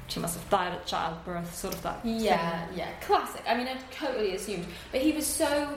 [0.09, 2.01] she must have died at childbirth, sort of that.
[2.05, 3.43] Yeah, yeah, classic.
[3.49, 5.69] I mean, I totally assumed, but he was so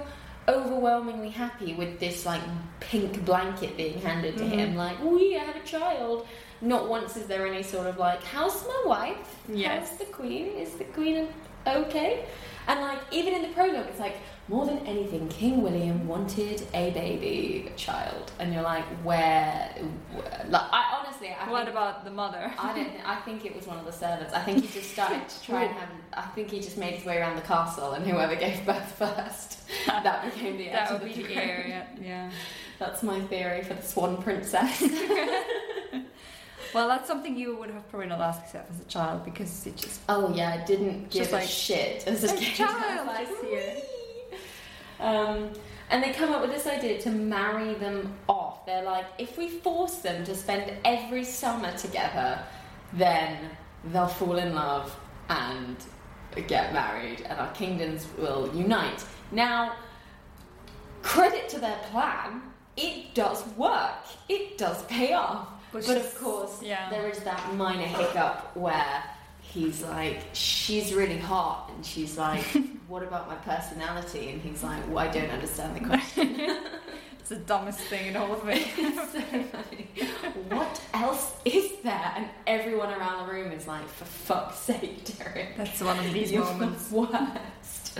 [0.47, 2.41] overwhelmingly happy with this like
[2.79, 4.49] pink blanket being handed to Mhm.
[4.51, 4.75] him.
[4.75, 6.27] Like, we had a child.
[6.61, 9.35] Not once is there any sort of like, how's my wife?
[9.47, 9.89] Yes.
[9.89, 10.47] How's the queen?
[10.57, 11.27] Is the queen
[11.67, 12.25] okay?
[12.67, 16.89] And like, even in the prologue, it's like, more than anything, King William wanted a
[16.91, 19.69] baby child, and you're like, where?
[20.13, 20.45] where?
[20.49, 22.51] Like, I honestly, I what think- about the mother?
[22.57, 22.85] I don't.
[22.91, 24.33] Think, I think it was one of the servants.
[24.33, 25.89] I think he just started to try and have.
[26.13, 29.59] I think he just made his way around the castle, and whoever gave birth first,
[29.87, 31.87] that became the that would be the area.
[32.01, 32.29] Yeah.
[32.79, 34.81] That's my theory for the Swan Princess.
[36.73, 39.75] Well, that's something you would have probably not asked yourself as a child because it
[39.75, 42.55] just oh yeah, I didn't give Just a like, shit as a "A kid.
[42.55, 43.75] child I like, here."
[44.31, 44.37] "Whee!"
[45.03, 45.49] Um,
[45.89, 48.65] and they come up with this idea to marry them off.
[48.65, 52.43] They're like, if we force them to spend every summer together,
[52.93, 53.37] then
[53.85, 54.95] they'll fall in love
[55.29, 55.77] and
[56.47, 59.03] get married, and our kingdoms will unite.
[59.31, 59.73] Now,
[61.01, 62.41] credit to their plan,
[62.77, 64.05] it does work.
[64.27, 65.47] It does pay off.
[65.71, 66.89] Which but is- of course, yeah.
[66.89, 69.03] there is that minor hiccup where
[69.53, 72.43] he's like, she's really hot, and she's like,
[72.87, 74.29] what about my personality?
[74.29, 76.39] And he's like, well, I don't understand the question.
[77.19, 78.67] it's the dumbest thing in all of it.
[79.11, 79.19] So.
[80.49, 82.13] What else is there?
[82.15, 85.57] And everyone around the room is like, for fuck's sake, Derek.
[85.57, 86.87] That's one of these moments.
[86.87, 87.99] the worst.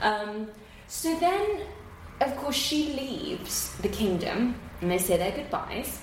[0.00, 0.48] Um,
[0.86, 1.62] so then,
[2.20, 6.00] of course, she leaves the kingdom, and they say their goodbyes.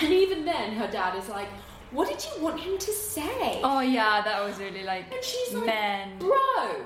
[0.00, 1.48] And even then, her dad is like,
[1.90, 5.54] "What did you want him to say?" Oh yeah, that was really like And she's
[5.54, 6.18] like, men.
[6.18, 6.84] "Bro,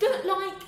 [0.00, 0.62] that like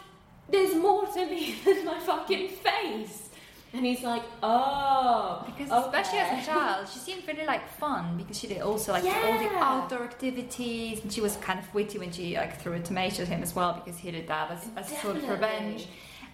[0.50, 3.28] there's more to me than my fucking face.
[3.74, 5.86] And he's like, oh, Because okay.
[5.86, 9.38] especially as a child, she seemed really like fun because she did also like all
[9.38, 13.22] the outdoor activities, and she was kind of witty when she like threw a tomato
[13.22, 15.86] at him as well because he did that as, as sort of revenge.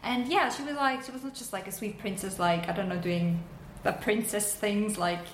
[0.04, 2.72] And yeah, she was like she was not just like a sweet princess, like I
[2.72, 3.42] don't know, doing
[3.82, 5.26] the princess things like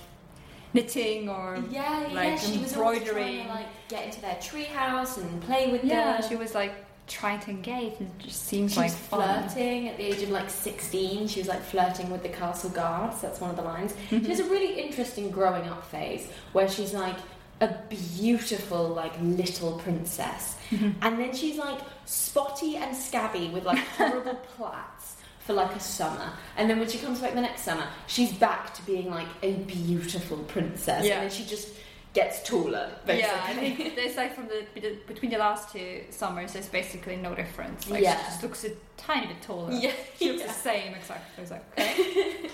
[0.73, 5.43] knitting or Yeah, yeah, like she was trying to like get into their treehouse and
[5.43, 6.29] play with yeah, them.
[6.29, 6.73] she was like
[7.07, 10.49] trying to engage, and it just seems She like flirting at the age of like
[10.49, 11.27] 16.
[11.29, 13.21] She was like flirting with the castle guards.
[13.21, 13.95] That's one of the lines.
[14.09, 14.53] She has a mm-hmm.
[14.53, 17.17] really interesting growing up phase where she's like
[17.61, 20.57] a beautiful, like little princess.
[20.71, 20.91] Mm-hmm.
[21.03, 25.00] And then she's like spotty and scabby with like horrible plaits
[25.51, 26.33] for like a summer.
[26.57, 29.55] And then when she comes back the next summer, she's back to being like a
[29.55, 31.05] beautiful princess.
[31.05, 31.15] Yeah.
[31.15, 31.71] And then she just
[32.13, 33.29] gets taller, basically.
[33.29, 37.35] Yeah, I think there's like from the between the last two summers, there's basically no
[37.35, 37.91] difference.
[37.91, 38.17] Like Yeah.
[38.17, 39.73] she just looks a tiny bit taller.
[39.73, 40.47] Yeah, she looks yeah.
[40.47, 41.45] the same exactly.
[41.51, 42.51] Like okay.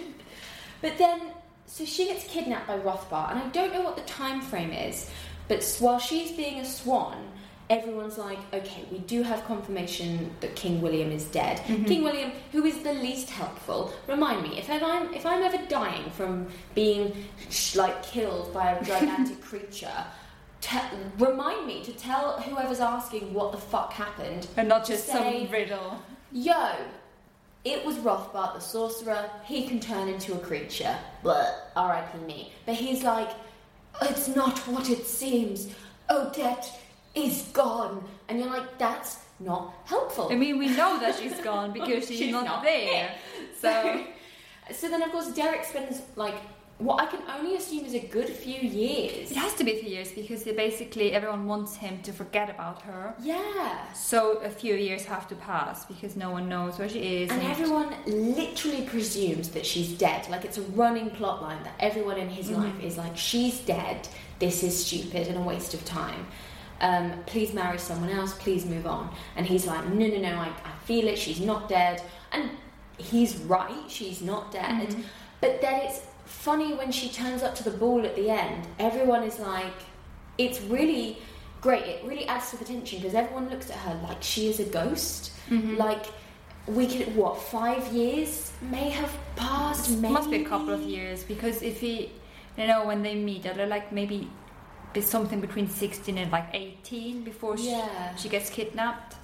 [0.80, 1.20] But then,
[1.66, 5.10] so she gets kidnapped by Rothbart, and I don't know what the time frame is,
[5.48, 7.16] but while she's being a swan,
[7.68, 11.58] everyone's like, okay, we do have confirmation that King William is dead.
[11.58, 11.84] Mm-hmm.
[11.84, 16.10] King William, who is the least helpful, remind me if I'm if I'm ever dying
[16.10, 17.24] from being
[17.74, 20.04] like killed by a gigantic creature.
[20.60, 20.78] Te-
[21.18, 25.52] remind me to tell whoever's asking what the fuck happened and not just say- some
[25.52, 26.02] riddle.
[26.32, 26.72] Yo,
[27.64, 29.30] it was Rothbart the sorcerer.
[29.44, 30.96] He can turn into a creature.
[31.22, 32.18] But R.I.P.
[32.26, 32.52] me.
[32.64, 33.30] But he's like,
[34.02, 35.68] it's not what it seems.
[36.08, 36.70] Oh, Odette
[37.16, 38.04] is gone.
[38.28, 40.28] And you're like, that's not helpful.
[40.30, 43.14] I mean, we know that she's gone because she's, She's not, not there.
[43.60, 44.04] So
[44.72, 46.34] so then, of course, Derek spends like
[46.78, 49.30] what I can only assume is a good few years.
[49.30, 52.50] it has to be a few years because they basically everyone wants him to forget
[52.50, 53.14] about her.
[53.22, 53.92] Yeah.
[53.94, 57.30] So a few years have to pass because no one knows where she is.
[57.30, 60.28] And everyone literally presumes that she's dead.
[60.28, 62.62] Like it's a running plot line that everyone in his mm-hmm.
[62.64, 64.06] life is like, she's dead.
[64.38, 66.26] This is stupid and a waste of time.
[66.80, 68.34] Um, please marry someone else.
[68.34, 69.14] Please move on.
[69.36, 70.36] And he's like, no, no, no.
[70.36, 71.18] I, I feel it.
[71.18, 72.02] She's not dead.
[72.32, 72.50] And
[72.98, 73.88] he's right.
[73.88, 74.94] She's not dead.
[75.40, 78.66] But then it's funny when she turns up to the ball at the end.
[78.78, 79.74] Everyone is like,
[80.38, 81.18] it's really
[81.60, 81.84] great.
[81.84, 84.64] It really adds to the tension because everyone looks at her like she is a
[84.64, 85.32] ghost.
[85.76, 86.06] Like
[86.66, 89.90] we could what five years may have passed.
[89.90, 92.12] It must be a couple of years because if he,
[92.58, 94.28] you know, when they meet, they're like maybe
[94.96, 98.14] be something between 16 and like 18 before she, Yeah.
[98.16, 99.14] she gets kidnapped.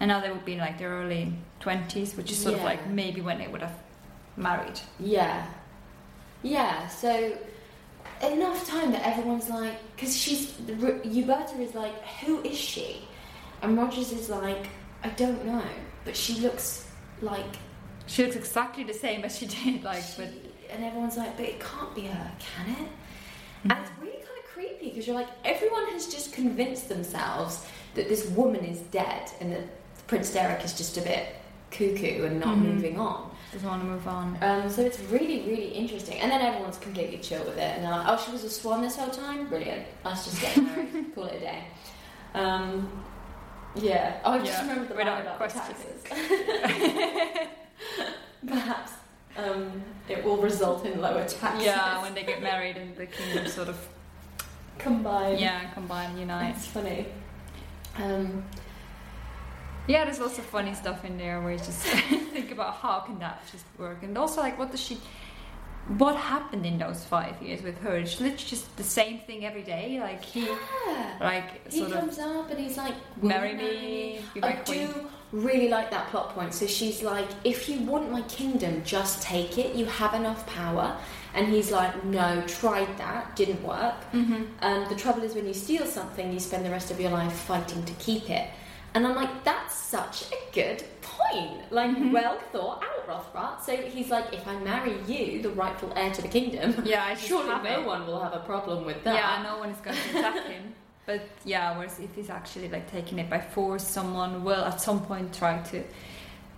[0.00, 2.86] And now they would be in like their early 20s, which is sort of like
[2.88, 3.76] maybe when they would have
[4.36, 4.78] married.
[5.00, 5.44] Yeah,
[6.42, 6.86] yeah.
[6.88, 7.36] So
[8.22, 13.02] enough time that everyone's like, because she's Uberta is like, who is she?
[13.62, 14.68] And Rogers is like,
[15.02, 15.64] I don't know,
[16.04, 16.86] but she looks
[17.20, 17.56] like
[18.06, 20.30] She looks exactly the same as she did, like, She- but
[20.70, 22.78] and everyone's like, but it can't be her, can it?
[22.78, 23.70] Mm-hmm.
[23.72, 24.22] And it's really
[24.58, 29.52] creepy because you're like, everyone has just convinced themselves that this woman is dead and
[29.52, 29.62] that
[30.08, 31.28] Prince Derek is just a bit
[31.70, 32.62] cuckoo and not Mhm.
[32.74, 33.30] moving on.
[33.52, 34.36] doesn't want to move on.
[34.42, 36.18] Um, so it's really, really interesting.
[36.20, 38.82] And then everyone's completely chill with it and they're like, oh, she was a swan
[38.82, 39.46] this whole time?
[39.48, 39.86] Brilliant.
[40.04, 41.64] Let's just get married, call it a day.
[42.34, 42.90] Um,
[43.76, 44.18] yeah.
[44.24, 46.02] Oh, I just Yeah, remembered the without line about taxes.
[48.46, 48.92] Perhaps
[49.38, 51.64] um, it will result in lower taxes.
[51.64, 53.78] Yeah, when they get married and the kingdom sort of,
[54.78, 55.40] combined.
[55.40, 56.54] yeah, combine, unite.
[56.56, 57.06] It's funny.
[57.96, 58.44] Um,
[59.86, 61.80] Yeah, there's lots of funny stuff in there where you just
[62.34, 64.98] think about how can that just work, and also like what does she,
[65.96, 67.96] what happened in those five years with her?
[67.96, 69.98] It's literally just the same thing every day.
[70.00, 71.16] Like he, yeah.
[71.20, 74.88] like He sort of comes up and he's like, "Will marry me, I queen.
[74.88, 76.54] do really like that plot point.
[76.54, 79.74] So she's like, if you want my kingdom, just take it.
[79.74, 80.96] You have enough power.
[81.34, 83.94] And he's like, no, tried that, didn't work.
[84.12, 84.44] Mm-hmm.
[84.62, 87.32] Um, the trouble is, when you steal something, you spend the rest of your life
[87.32, 88.48] fighting to keep it.
[88.94, 91.70] And I'm like, that's such a good point.
[91.70, 92.10] Like, Mhm.
[92.10, 93.60] well thought out, Rothbart.
[93.62, 97.48] So he's like, if I marry you, the rightful heir to the kingdom, Yeah, surely
[97.62, 97.84] no it.
[97.86, 99.14] one will have a problem with that.
[99.14, 100.74] Yeah, no one is going to attack him.
[101.08, 105.00] But yeah, whereas if he's actually like taking it by force, someone will at some
[105.06, 105.82] point try to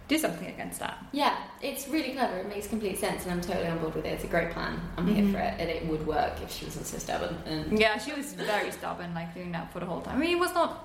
[0.09, 0.99] do something against that.
[1.13, 2.39] Yeah, it's really clever.
[2.39, 4.09] It makes complete sense, and I'm totally on board with it.
[4.09, 4.81] It's a great plan.
[4.97, 5.33] I'm here Mhm.
[5.33, 7.37] for it, and it would work if she wasn't so stubborn.
[7.47, 10.17] And Yeah, she was very stubborn, like doing that for the whole time.
[10.17, 10.85] I mean, it was not.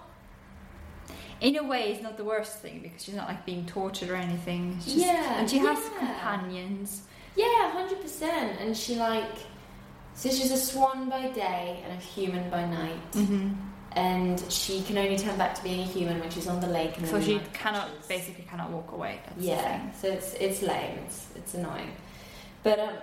[1.42, 4.16] In a way, it's not the worst thing because she's not like being tortured or
[4.16, 4.76] anything.
[4.76, 5.98] Just, Yeah, and she has yeah.
[6.00, 7.02] companions.
[7.36, 8.60] yeah, hundred percent.
[8.62, 9.34] And she like,
[10.16, 13.12] so she's a swan by day and a human by night.
[13.12, 13.50] Mm-hmm.
[13.94, 16.98] and she can only turn back to being a human when she's on the lake.
[16.98, 19.22] And So she cannot, basically cannot walk away.
[19.26, 20.98] That's yeah, so it's it's lame.
[21.06, 21.92] It's it's annoying,
[22.64, 22.96] but um,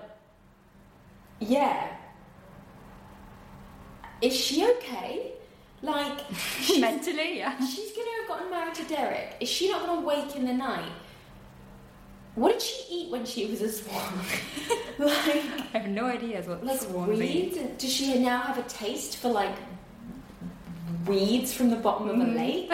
[1.40, 1.96] yeah.
[4.20, 5.32] Is she okay?
[5.82, 6.20] Like,
[6.78, 7.58] Mentally, yeah.
[7.66, 9.36] she's gonna have gotten married to Derek.
[9.40, 10.92] Is she not gonna wake in the night?
[12.34, 14.12] What did she eat when she was a swan?
[14.98, 17.56] like, I have no idea what like swans weeds?
[17.58, 19.54] And Does she now have a taste for like
[21.06, 22.36] weeds from the bottom of a Mhm.
[22.36, 22.72] lake?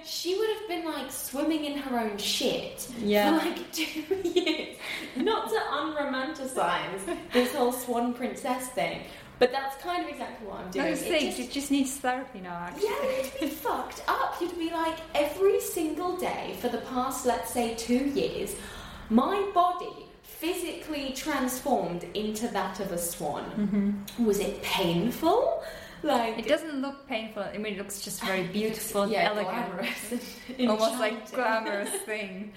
[0.04, 3.38] she would have been like swimming in her own shit Yeah.
[3.40, 4.76] for like two years.
[5.16, 9.00] Not to unromanticize this whole swan princess thing,
[9.38, 10.86] but that's kind of exactly what I'm doing.
[10.86, 12.84] Those It things, just- it just needs therapy now, actually.
[12.88, 14.36] yeah, you'd be fucked up.
[14.40, 18.54] You'd be like, every single day for the past, let's say, two years,
[19.10, 23.44] my body physically transformed into that of a swan.
[23.56, 24.24] Mm-hmm.
[24.24, 25.62] Was it painful?
[26.02, 27.44] Like, It doesn't look painful.
[27.44, 30.20] I mean, it looks just very beautiful, yeah, elegant,
[30.68, 32.52] almost like glamorous thing.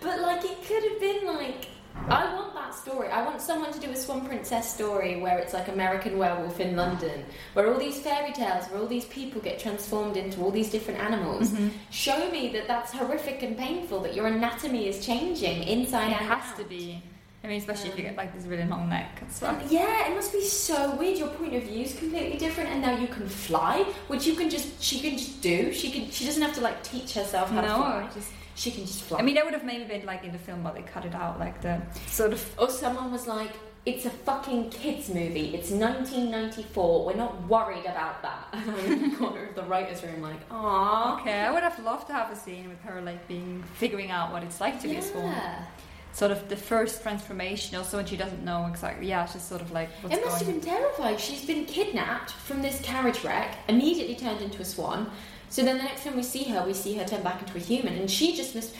[0.00, 1.66] But like, it could have been like.
[2.08, 3.08] I want that story.
[3.08, 6.76] I want someone to do a Swan Princess story where it's like American Werewolf in
[6.76, 7.24] London,
[7.54, 11.00] where all these fairy tales, where all these people get transformed into all these different
[11.00, 11.50] animals.
[11.50, 11.68] Mm-hmm.
[11.90, 16.26] Show me that that's horrific and painful, that your anatomy is changing inside it and
[16.26, 16.58] has out.
[16.58, 17.02] to be.
[17.42, 19.62] I mean, especially if you get like this really long neck and stuff.
[19.70, 21.18] Yeah, it must be so weird.
[21.18, 24.50] Your point of view is completely different, and now you can fly, which you can
[24.50, 25.72] just she can just do.
[25.72, 28.08] She can she doesn't have to like teach herself how to No, fly.
[28.14, 28.30] just.
[28.56, 29.18] She can just fly.
[29.20, 31.14] I mean, that would have maybe been like in the film, but they cut it
[31.14, 32.42] out, like the sort of.
[32.58, 33.52] Or someone was like,
[33.84, 35.54] it's a fucking kids movie.
[35.54, 37.04] It's 1994.
[37.06, 38.48] We're not worried about that.
[38.52, 41.20] And I'm in the corner of the writer's room like, aww.
[41.20, 44.32] Okay, I would have loved to have a scene with her like being figuring out
[44.32, 45.24] what it's like to be a swan.
[45.24, 45.64] Yeah.
[46.12, 49.06] Sort of the first transformation, also when she doesn't know exactly.
[49.06, 50.60] Yeah, she's sort of like what's It must have going.
[50.60, 51.18] been terrifying.
[51.18, 55.10] She's been kidnapped from this carriage wreck, immediately turned into a swan.
[55.48, 57.60] So then the next time we see her, we see her turn back into a
[57.60, 58.74] human, and she just must.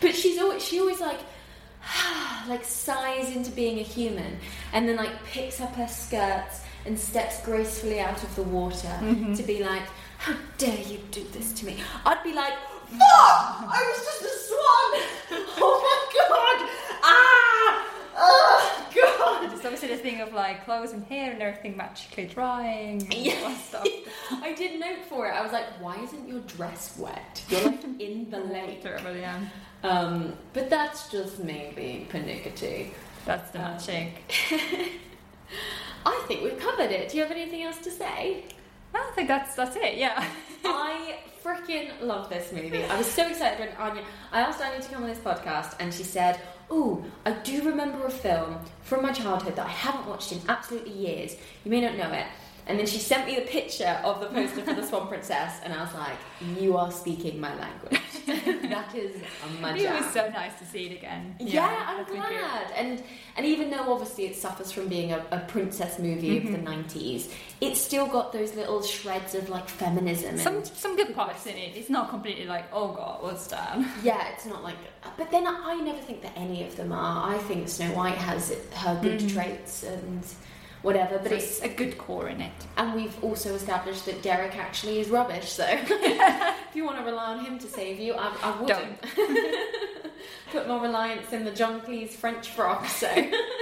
[0.00, 1.20] But she's always she always like
[2.48, 4.38] like sighs into being a human,
[4.72, 9.36] and then like picks up her skirts and steps gracefully out of the water Mhm.
[9.36, 9.84] to be like,
[10.18, 12.54] "How dare you do this to me?" I'd be like,
[12.88, 13.64] "Fuck!
[13.68, 14.90] I was just a swan!
[15.64, 16.70] Oh my god!
[17.04, 17.86] Ah!
[18.16, 23.02] Oh god!" It's obviously this thing of like clothes and hair and everything magically drying
[23.02, 23.54] and Yeah.
[23.56, 23.86] stuff.
[24.42, 25.32] I did note for it.
[25.32, 27.42] I was like, why isn't your dress wet?
[27.48, 28.82] You're like in the lake.
[28.82, 29.40] Terrible, yeah.
[29.82, 32.92] Um, but that's just me being pernickety.
[33.24, 34.32] That's the Um, magic.
[36.04, 37.08] I think we've covered it.
[37.10, 38.44] Do you have anything else to say?
[38.94, 39.96] I think that's that's it.
[39.96, 40.24] Yeah.
[40.64, 42.84] I freaking love this movie.
[42.84, 44.02] I was so excited when Anya.
[44.32, 46.40] I asked Anya to come on this podcast, and she said,
[46.74, 50.94] "Oh, I do remember a film from my childhood that I haven't watched in absolutely
[50.94, 51.36] years.
[51.64, 52.26] You may not know it."
[52.66, 55.72] And then she sent me the picture of the poster for the Swan Princess, and
[55.74, 56.16] I was like,
[56.60, 58.00] "You are speaking my language.
[58.70, 59.20] that is
[59.60, 61.34] my it was so nice to see it again.
[61.40, 62.22] Yeah, I'm been good.
[62.22, 62.70] glad.
[62.76, 63.02] And
[63.36, 66.68] and even though obviously it suffers from being a, a princess movie of the Mm-hmm.
[66.98, 70.38] '90s, it's still got those little shreds of like feminism.
[70.38, 71.76] Some some good parts in it.
[71.76, 73.76] It's not completely like oh god, what's that?
[74.04, 74.76] yeah, it's not like.
[75.16, 77.34] But then I never think that any of them are.
[77.34, 79.32] I think Snow White has her good Mhm.
[79.34, 80.22] traits and
[80.82, 81.14] whatever.
[81.18, 82.52] But But it's it's a good core in it.
[82.76, 85.48] and we've also established that Derek actually is rubbish.
[85.50, 89.00] So if you want to rely on him to save you, I, I wouldn't.
[90.52, 92.86] Put more reliance in the John Cleese French frock.
[92.86, 93.08] So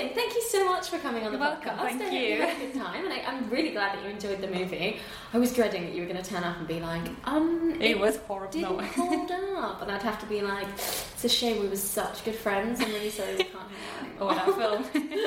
[0.00, 0.14] amazing!
[0.14, 1.98] Thank you so much for coming on the welcome, podcast.
[1.98, 2.40] thank I you.
[2.42, 4.98] had a good time, and I, I'm really glad that you enjoyed the movie.
[5.32, 7.98] I was dreading that you were going to turn up and be like, um, It
[7.98, 8.52] was horrible.
[8.52, 8.82] didn't No.
[8.82, 12.34] hold up, and I'd have to be like, it's a shame we were such good
[12.36, 12.80] friends.
[12.80, 14.82] I'm really sorry we can't hang out Oh, anymore.
[14.82, 15.22] that film.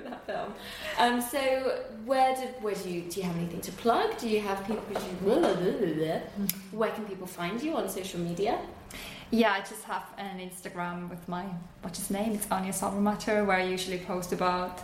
[0.04, 0.54] that film.
[0.98, 4.16] Um, so where did where do you do you have anything to plug?
[4.18, 4.82] Do you have people?
[5.40, 6.20] Do.
[6.72, 8.58] Where can people find you on social media?
[9.32, 11.44] Yeah, I just have an Instagram with my
[11.82, 12.32] what's his name?
[12.32, 14.80] It's Anya Matter, where I usually post about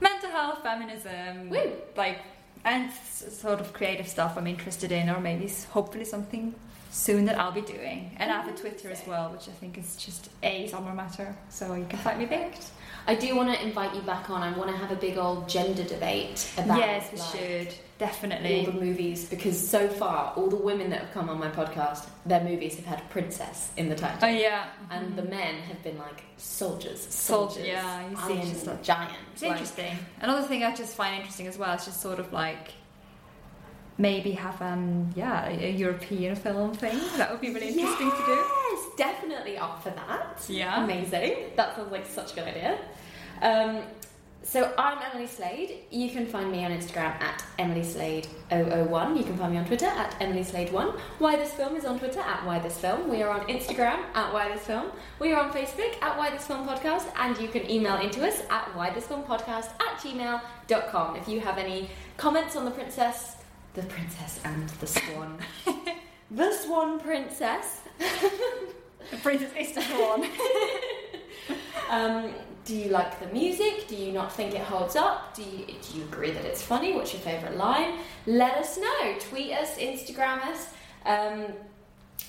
[0.00, 1.72] mental health, feminism, Woo.
[1.94, 2.20] like
[2.64, 6.54] and sort of creative stuff I'm interested in, or maybe hopefully something
[6.90, 8.16] soon that I'll be doing.
[8.16, 8.60] And I have a mm-hmm.
[8.60, 11.06] Twitter as well, which I think is just a Summer
[11.50, 12.50] so you can find me there.
[13.08, 14.42] I do want to invite you back on.
[14.42, 18.64] I want to have a big old gender debate about yes, we like, should all
[18.64, 22.44] the movies because so far all the women that have come on my podcast, their
[22.44, 24.18] movies have had princess in the title.
[24.22, 28.48] Oh yeah, And the men have been like soldiers, Soldier, soldiers, yeah, you see, iron
[28.48, 29.14] just like- giants.
[29.32, 29.98] It's like- interesting.
[30.20, 32.72] Another thing I just find interesting as well is just sort of like
[33.96, 36.96] maybe have um yeah a, a European film thing.
[37.16, 38.44] That would be really interesting to do.
[38.98, 40.44] Definitely up for that.
[40.48, 40.84] Yeah.
[40.84, 41.52] Amazing.
[41.56, 42.78] That sounds like such a good idea.
[43.40, 43.82] Um,
[44.42, 45.84] so I'm Emily Slade.
[45.90, 49.16] You can find me on Instagram at Emily Slade001.
[49.16, 50.98] You can find me on Twitter at Emily Slade1.
[51.18, 53.08] Why This Film is on Twitter at Why This Film.
[53.08, 54.90] We are on Instagram at Why This Film.
[55.20, 57.06] We are on Facebook at Why This Film Podcast.
[57.16, 61.40] And you can email into us at Why This Film Podcast at gmail.com if you
[61.40, 63.36] have any comments on the princess,
[63.74, 65.38] the princess and the swan.
[66.30, 67.82] the swan princess.
[69.10, 70.26] The princess is swan.
[71.88, 72.34] Um,
[72.64, 73.88] do you like the music?
[73.88, 75.34] Do you not think it holds up?
[75.34, 76.92] Do you, do you agree that it's funny?
[76.92, 78.00] What's your favourite line?
[78.26, 79.16] Let us know.
[79.20, 80.68] Tweet us, Instagram us.
[81.06, 81.46] Um,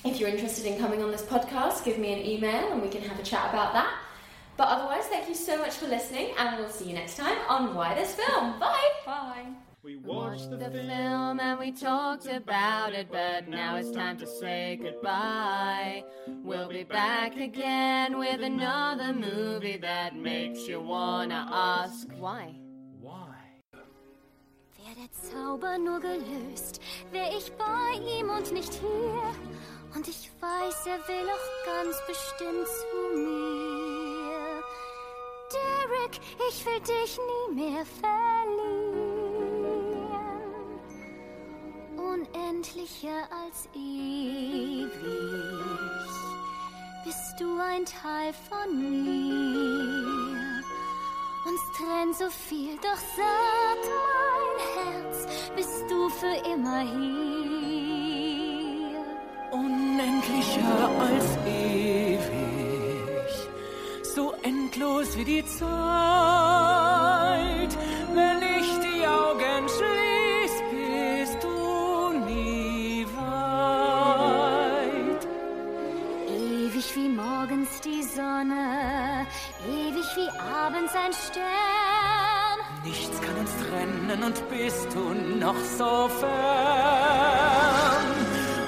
[0.04, 3.02] if you're interested in coming on this podcast, give me an email and we can
[3.02, 3.92] have a chat about that.
[4.56, 7.74] But otherwise, thank you so much for listening, and we'll see you next time on
[7.74, 8.58] Why This Film.
[8.58, 8.90] Bye!
[9.06, 9.69] Bye.
[9.82, 10.88] We watched the, the film.
[10.88, 16.04] film and we talked about it, but now it's time to say goodbye.
[16.44, 22.56] We'll be back again with another movie that makes you wanna ask why.
[23.00, 23.36] Why?
[23.72, 29.32] Wär der Zauber nur gelöst, wär ich bei ihm und nicht hier.
[29.94, 34.62] Und ich weiß, er will auch ganz bestimmt zu mir.
[35.50, 36.20] Derek,
[36.50, 38.19] ich will dich nie mehr verlieren.
[43.00, 44.90] Unendlicher als ewig
[47.04, 50.62] bist du ein Teil von mir.
[51.46, 55.26] Uns trennt so viel, doch sagt mein Herz,
[55.56, 57.00] bist du für immer hier.
[59.52, 62.20] unendlicher als ewig,
[64.14, 66.29] so endlos wie die Zeit.
[80.90, 82.58] Abends ein Stern.
[82.84, 86.30] Nichts kann uns trennen und bist du noch so fern.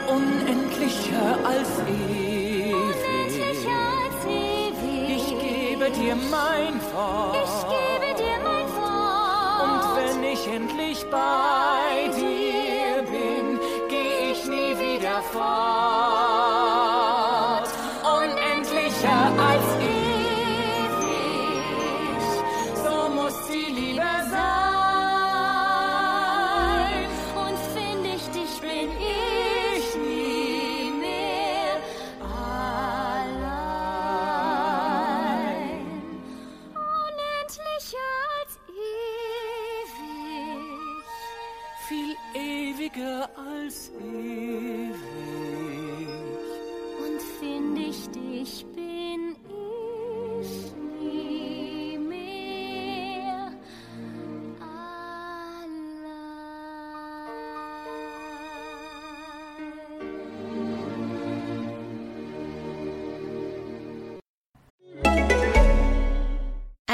[0.08, 2.74] Unendlicher als ewig.
[2.74, 5.16] Unendlicher als ewig.
[5.16, 7.36] Ich gebe dir mein Wort.
[7.44, 9.62] Ich gebe dir mein Wort.
[9.62, 11.71] Und wenn ich endlich bei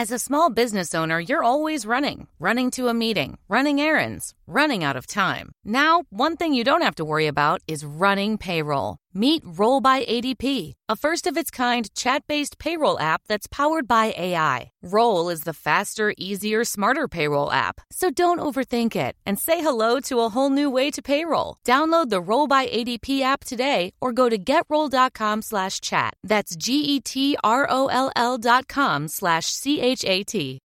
[0.08, 4.84] As a small business owner, you're always running running to a meeting, running errands, running
[4.84, 5.52] out of time.
[5.64, 8.96] Now, one thing you don't have to worry about is running payroll.
[9.14, 13.88] Meet Roll by ADP, a first of its kind chat based payroll app that's powered
[13.88, 14.70] by AI.
[14.80, 17.80] Roll is the faster, easier, smarter payroll app.
[17.90, 21.56] So don't overthink it and say hello to a whole new way to payroll.
[21.66, 26.14] Download the Roll by ADP app today or go to getroll.com slash chat.
[26.22, 30.60] That's G E T R O L L dot com slash C H A T.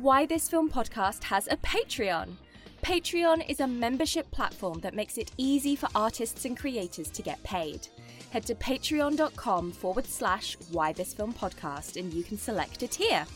[0.00, 2.34] Why This Film podcast has a Patreon.
[2.82, 7.42] Patreon is a membership platform that makes it easy for artists and creators to get
[7.42, 7.88] paid.
[8.30, 13.26] Head to patreon.com forward slash Why This Film podcast and you can select a tier.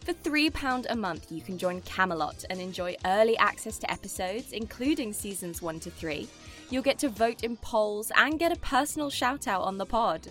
[0.00, 5.12] For £3 a month, you can join Camelot and enjoy early access to episodes, including
[5.12, 6.26] seasons 1 to 3.
[6.68, 10.26] You'll get to vote in polls and get a personal shout out on the pod.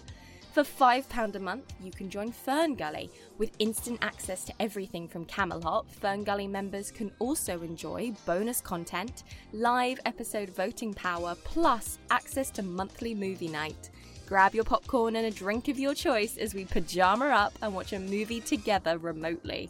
[0.51, 3.09] For £5 a month, you can join Fern Gully.
[3.37, 9.23] With instant access to everything from Camelot, Fern Gully members can also enjoy bonus content,
[9.53, 13.91] live episode voting power, plus access to monthly movie night.
[14.27, 17.93] Grab your popcorn and a drink of your choice as we pajama up and watch
[17.93, 19.69] a movie together remotely.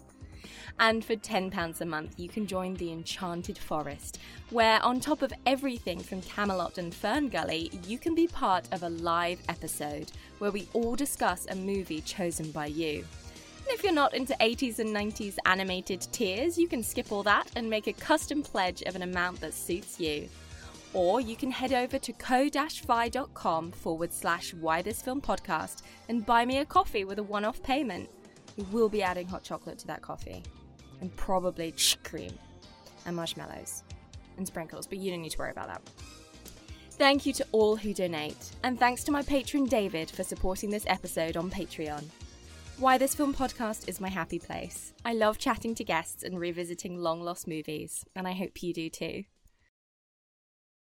[0.79, 4.19] And for £10 a month, you can join the Enchanted Forest,
[4.49, 8.83] where, on top of everything from Camelot and Fern Gully, you can be part of
[8.83, 13.05] a live episode where we all discuss a movie chosen by you.
[13.63, 17.51] And if you're not into 80s and 90s animated tiers, you can skip all that
[17.55, 20.27] and make a custom pledge of an amount that suits you.
[20.93, 26.43] Or you can head over to ko-fi.com forward slash why this film podcast and buy
[26.43, 28.09] me a coffee with a one-off payment.
[28.57, 30.43] We will be adding hot chocolate to that coffee,
[31.01, 31.73] and probably
[32.03, 32.31] cream,
[33.05, 33.83] and marshmallows,
[34.37, 35.81] and sprinkles, but you don't need to worry about that.
[36.91, 40.85] Thank you to all who donate, and thanks to my patron David for supporting this
[40.87, 42.03] episode on Patreon.
[42.77, 44.93] Why This Film podcast is my happy place.
[45.03, 48.89] I love chatting to guests and revisiting long lost movies, and I hope you do
[48.89, 49.23] too.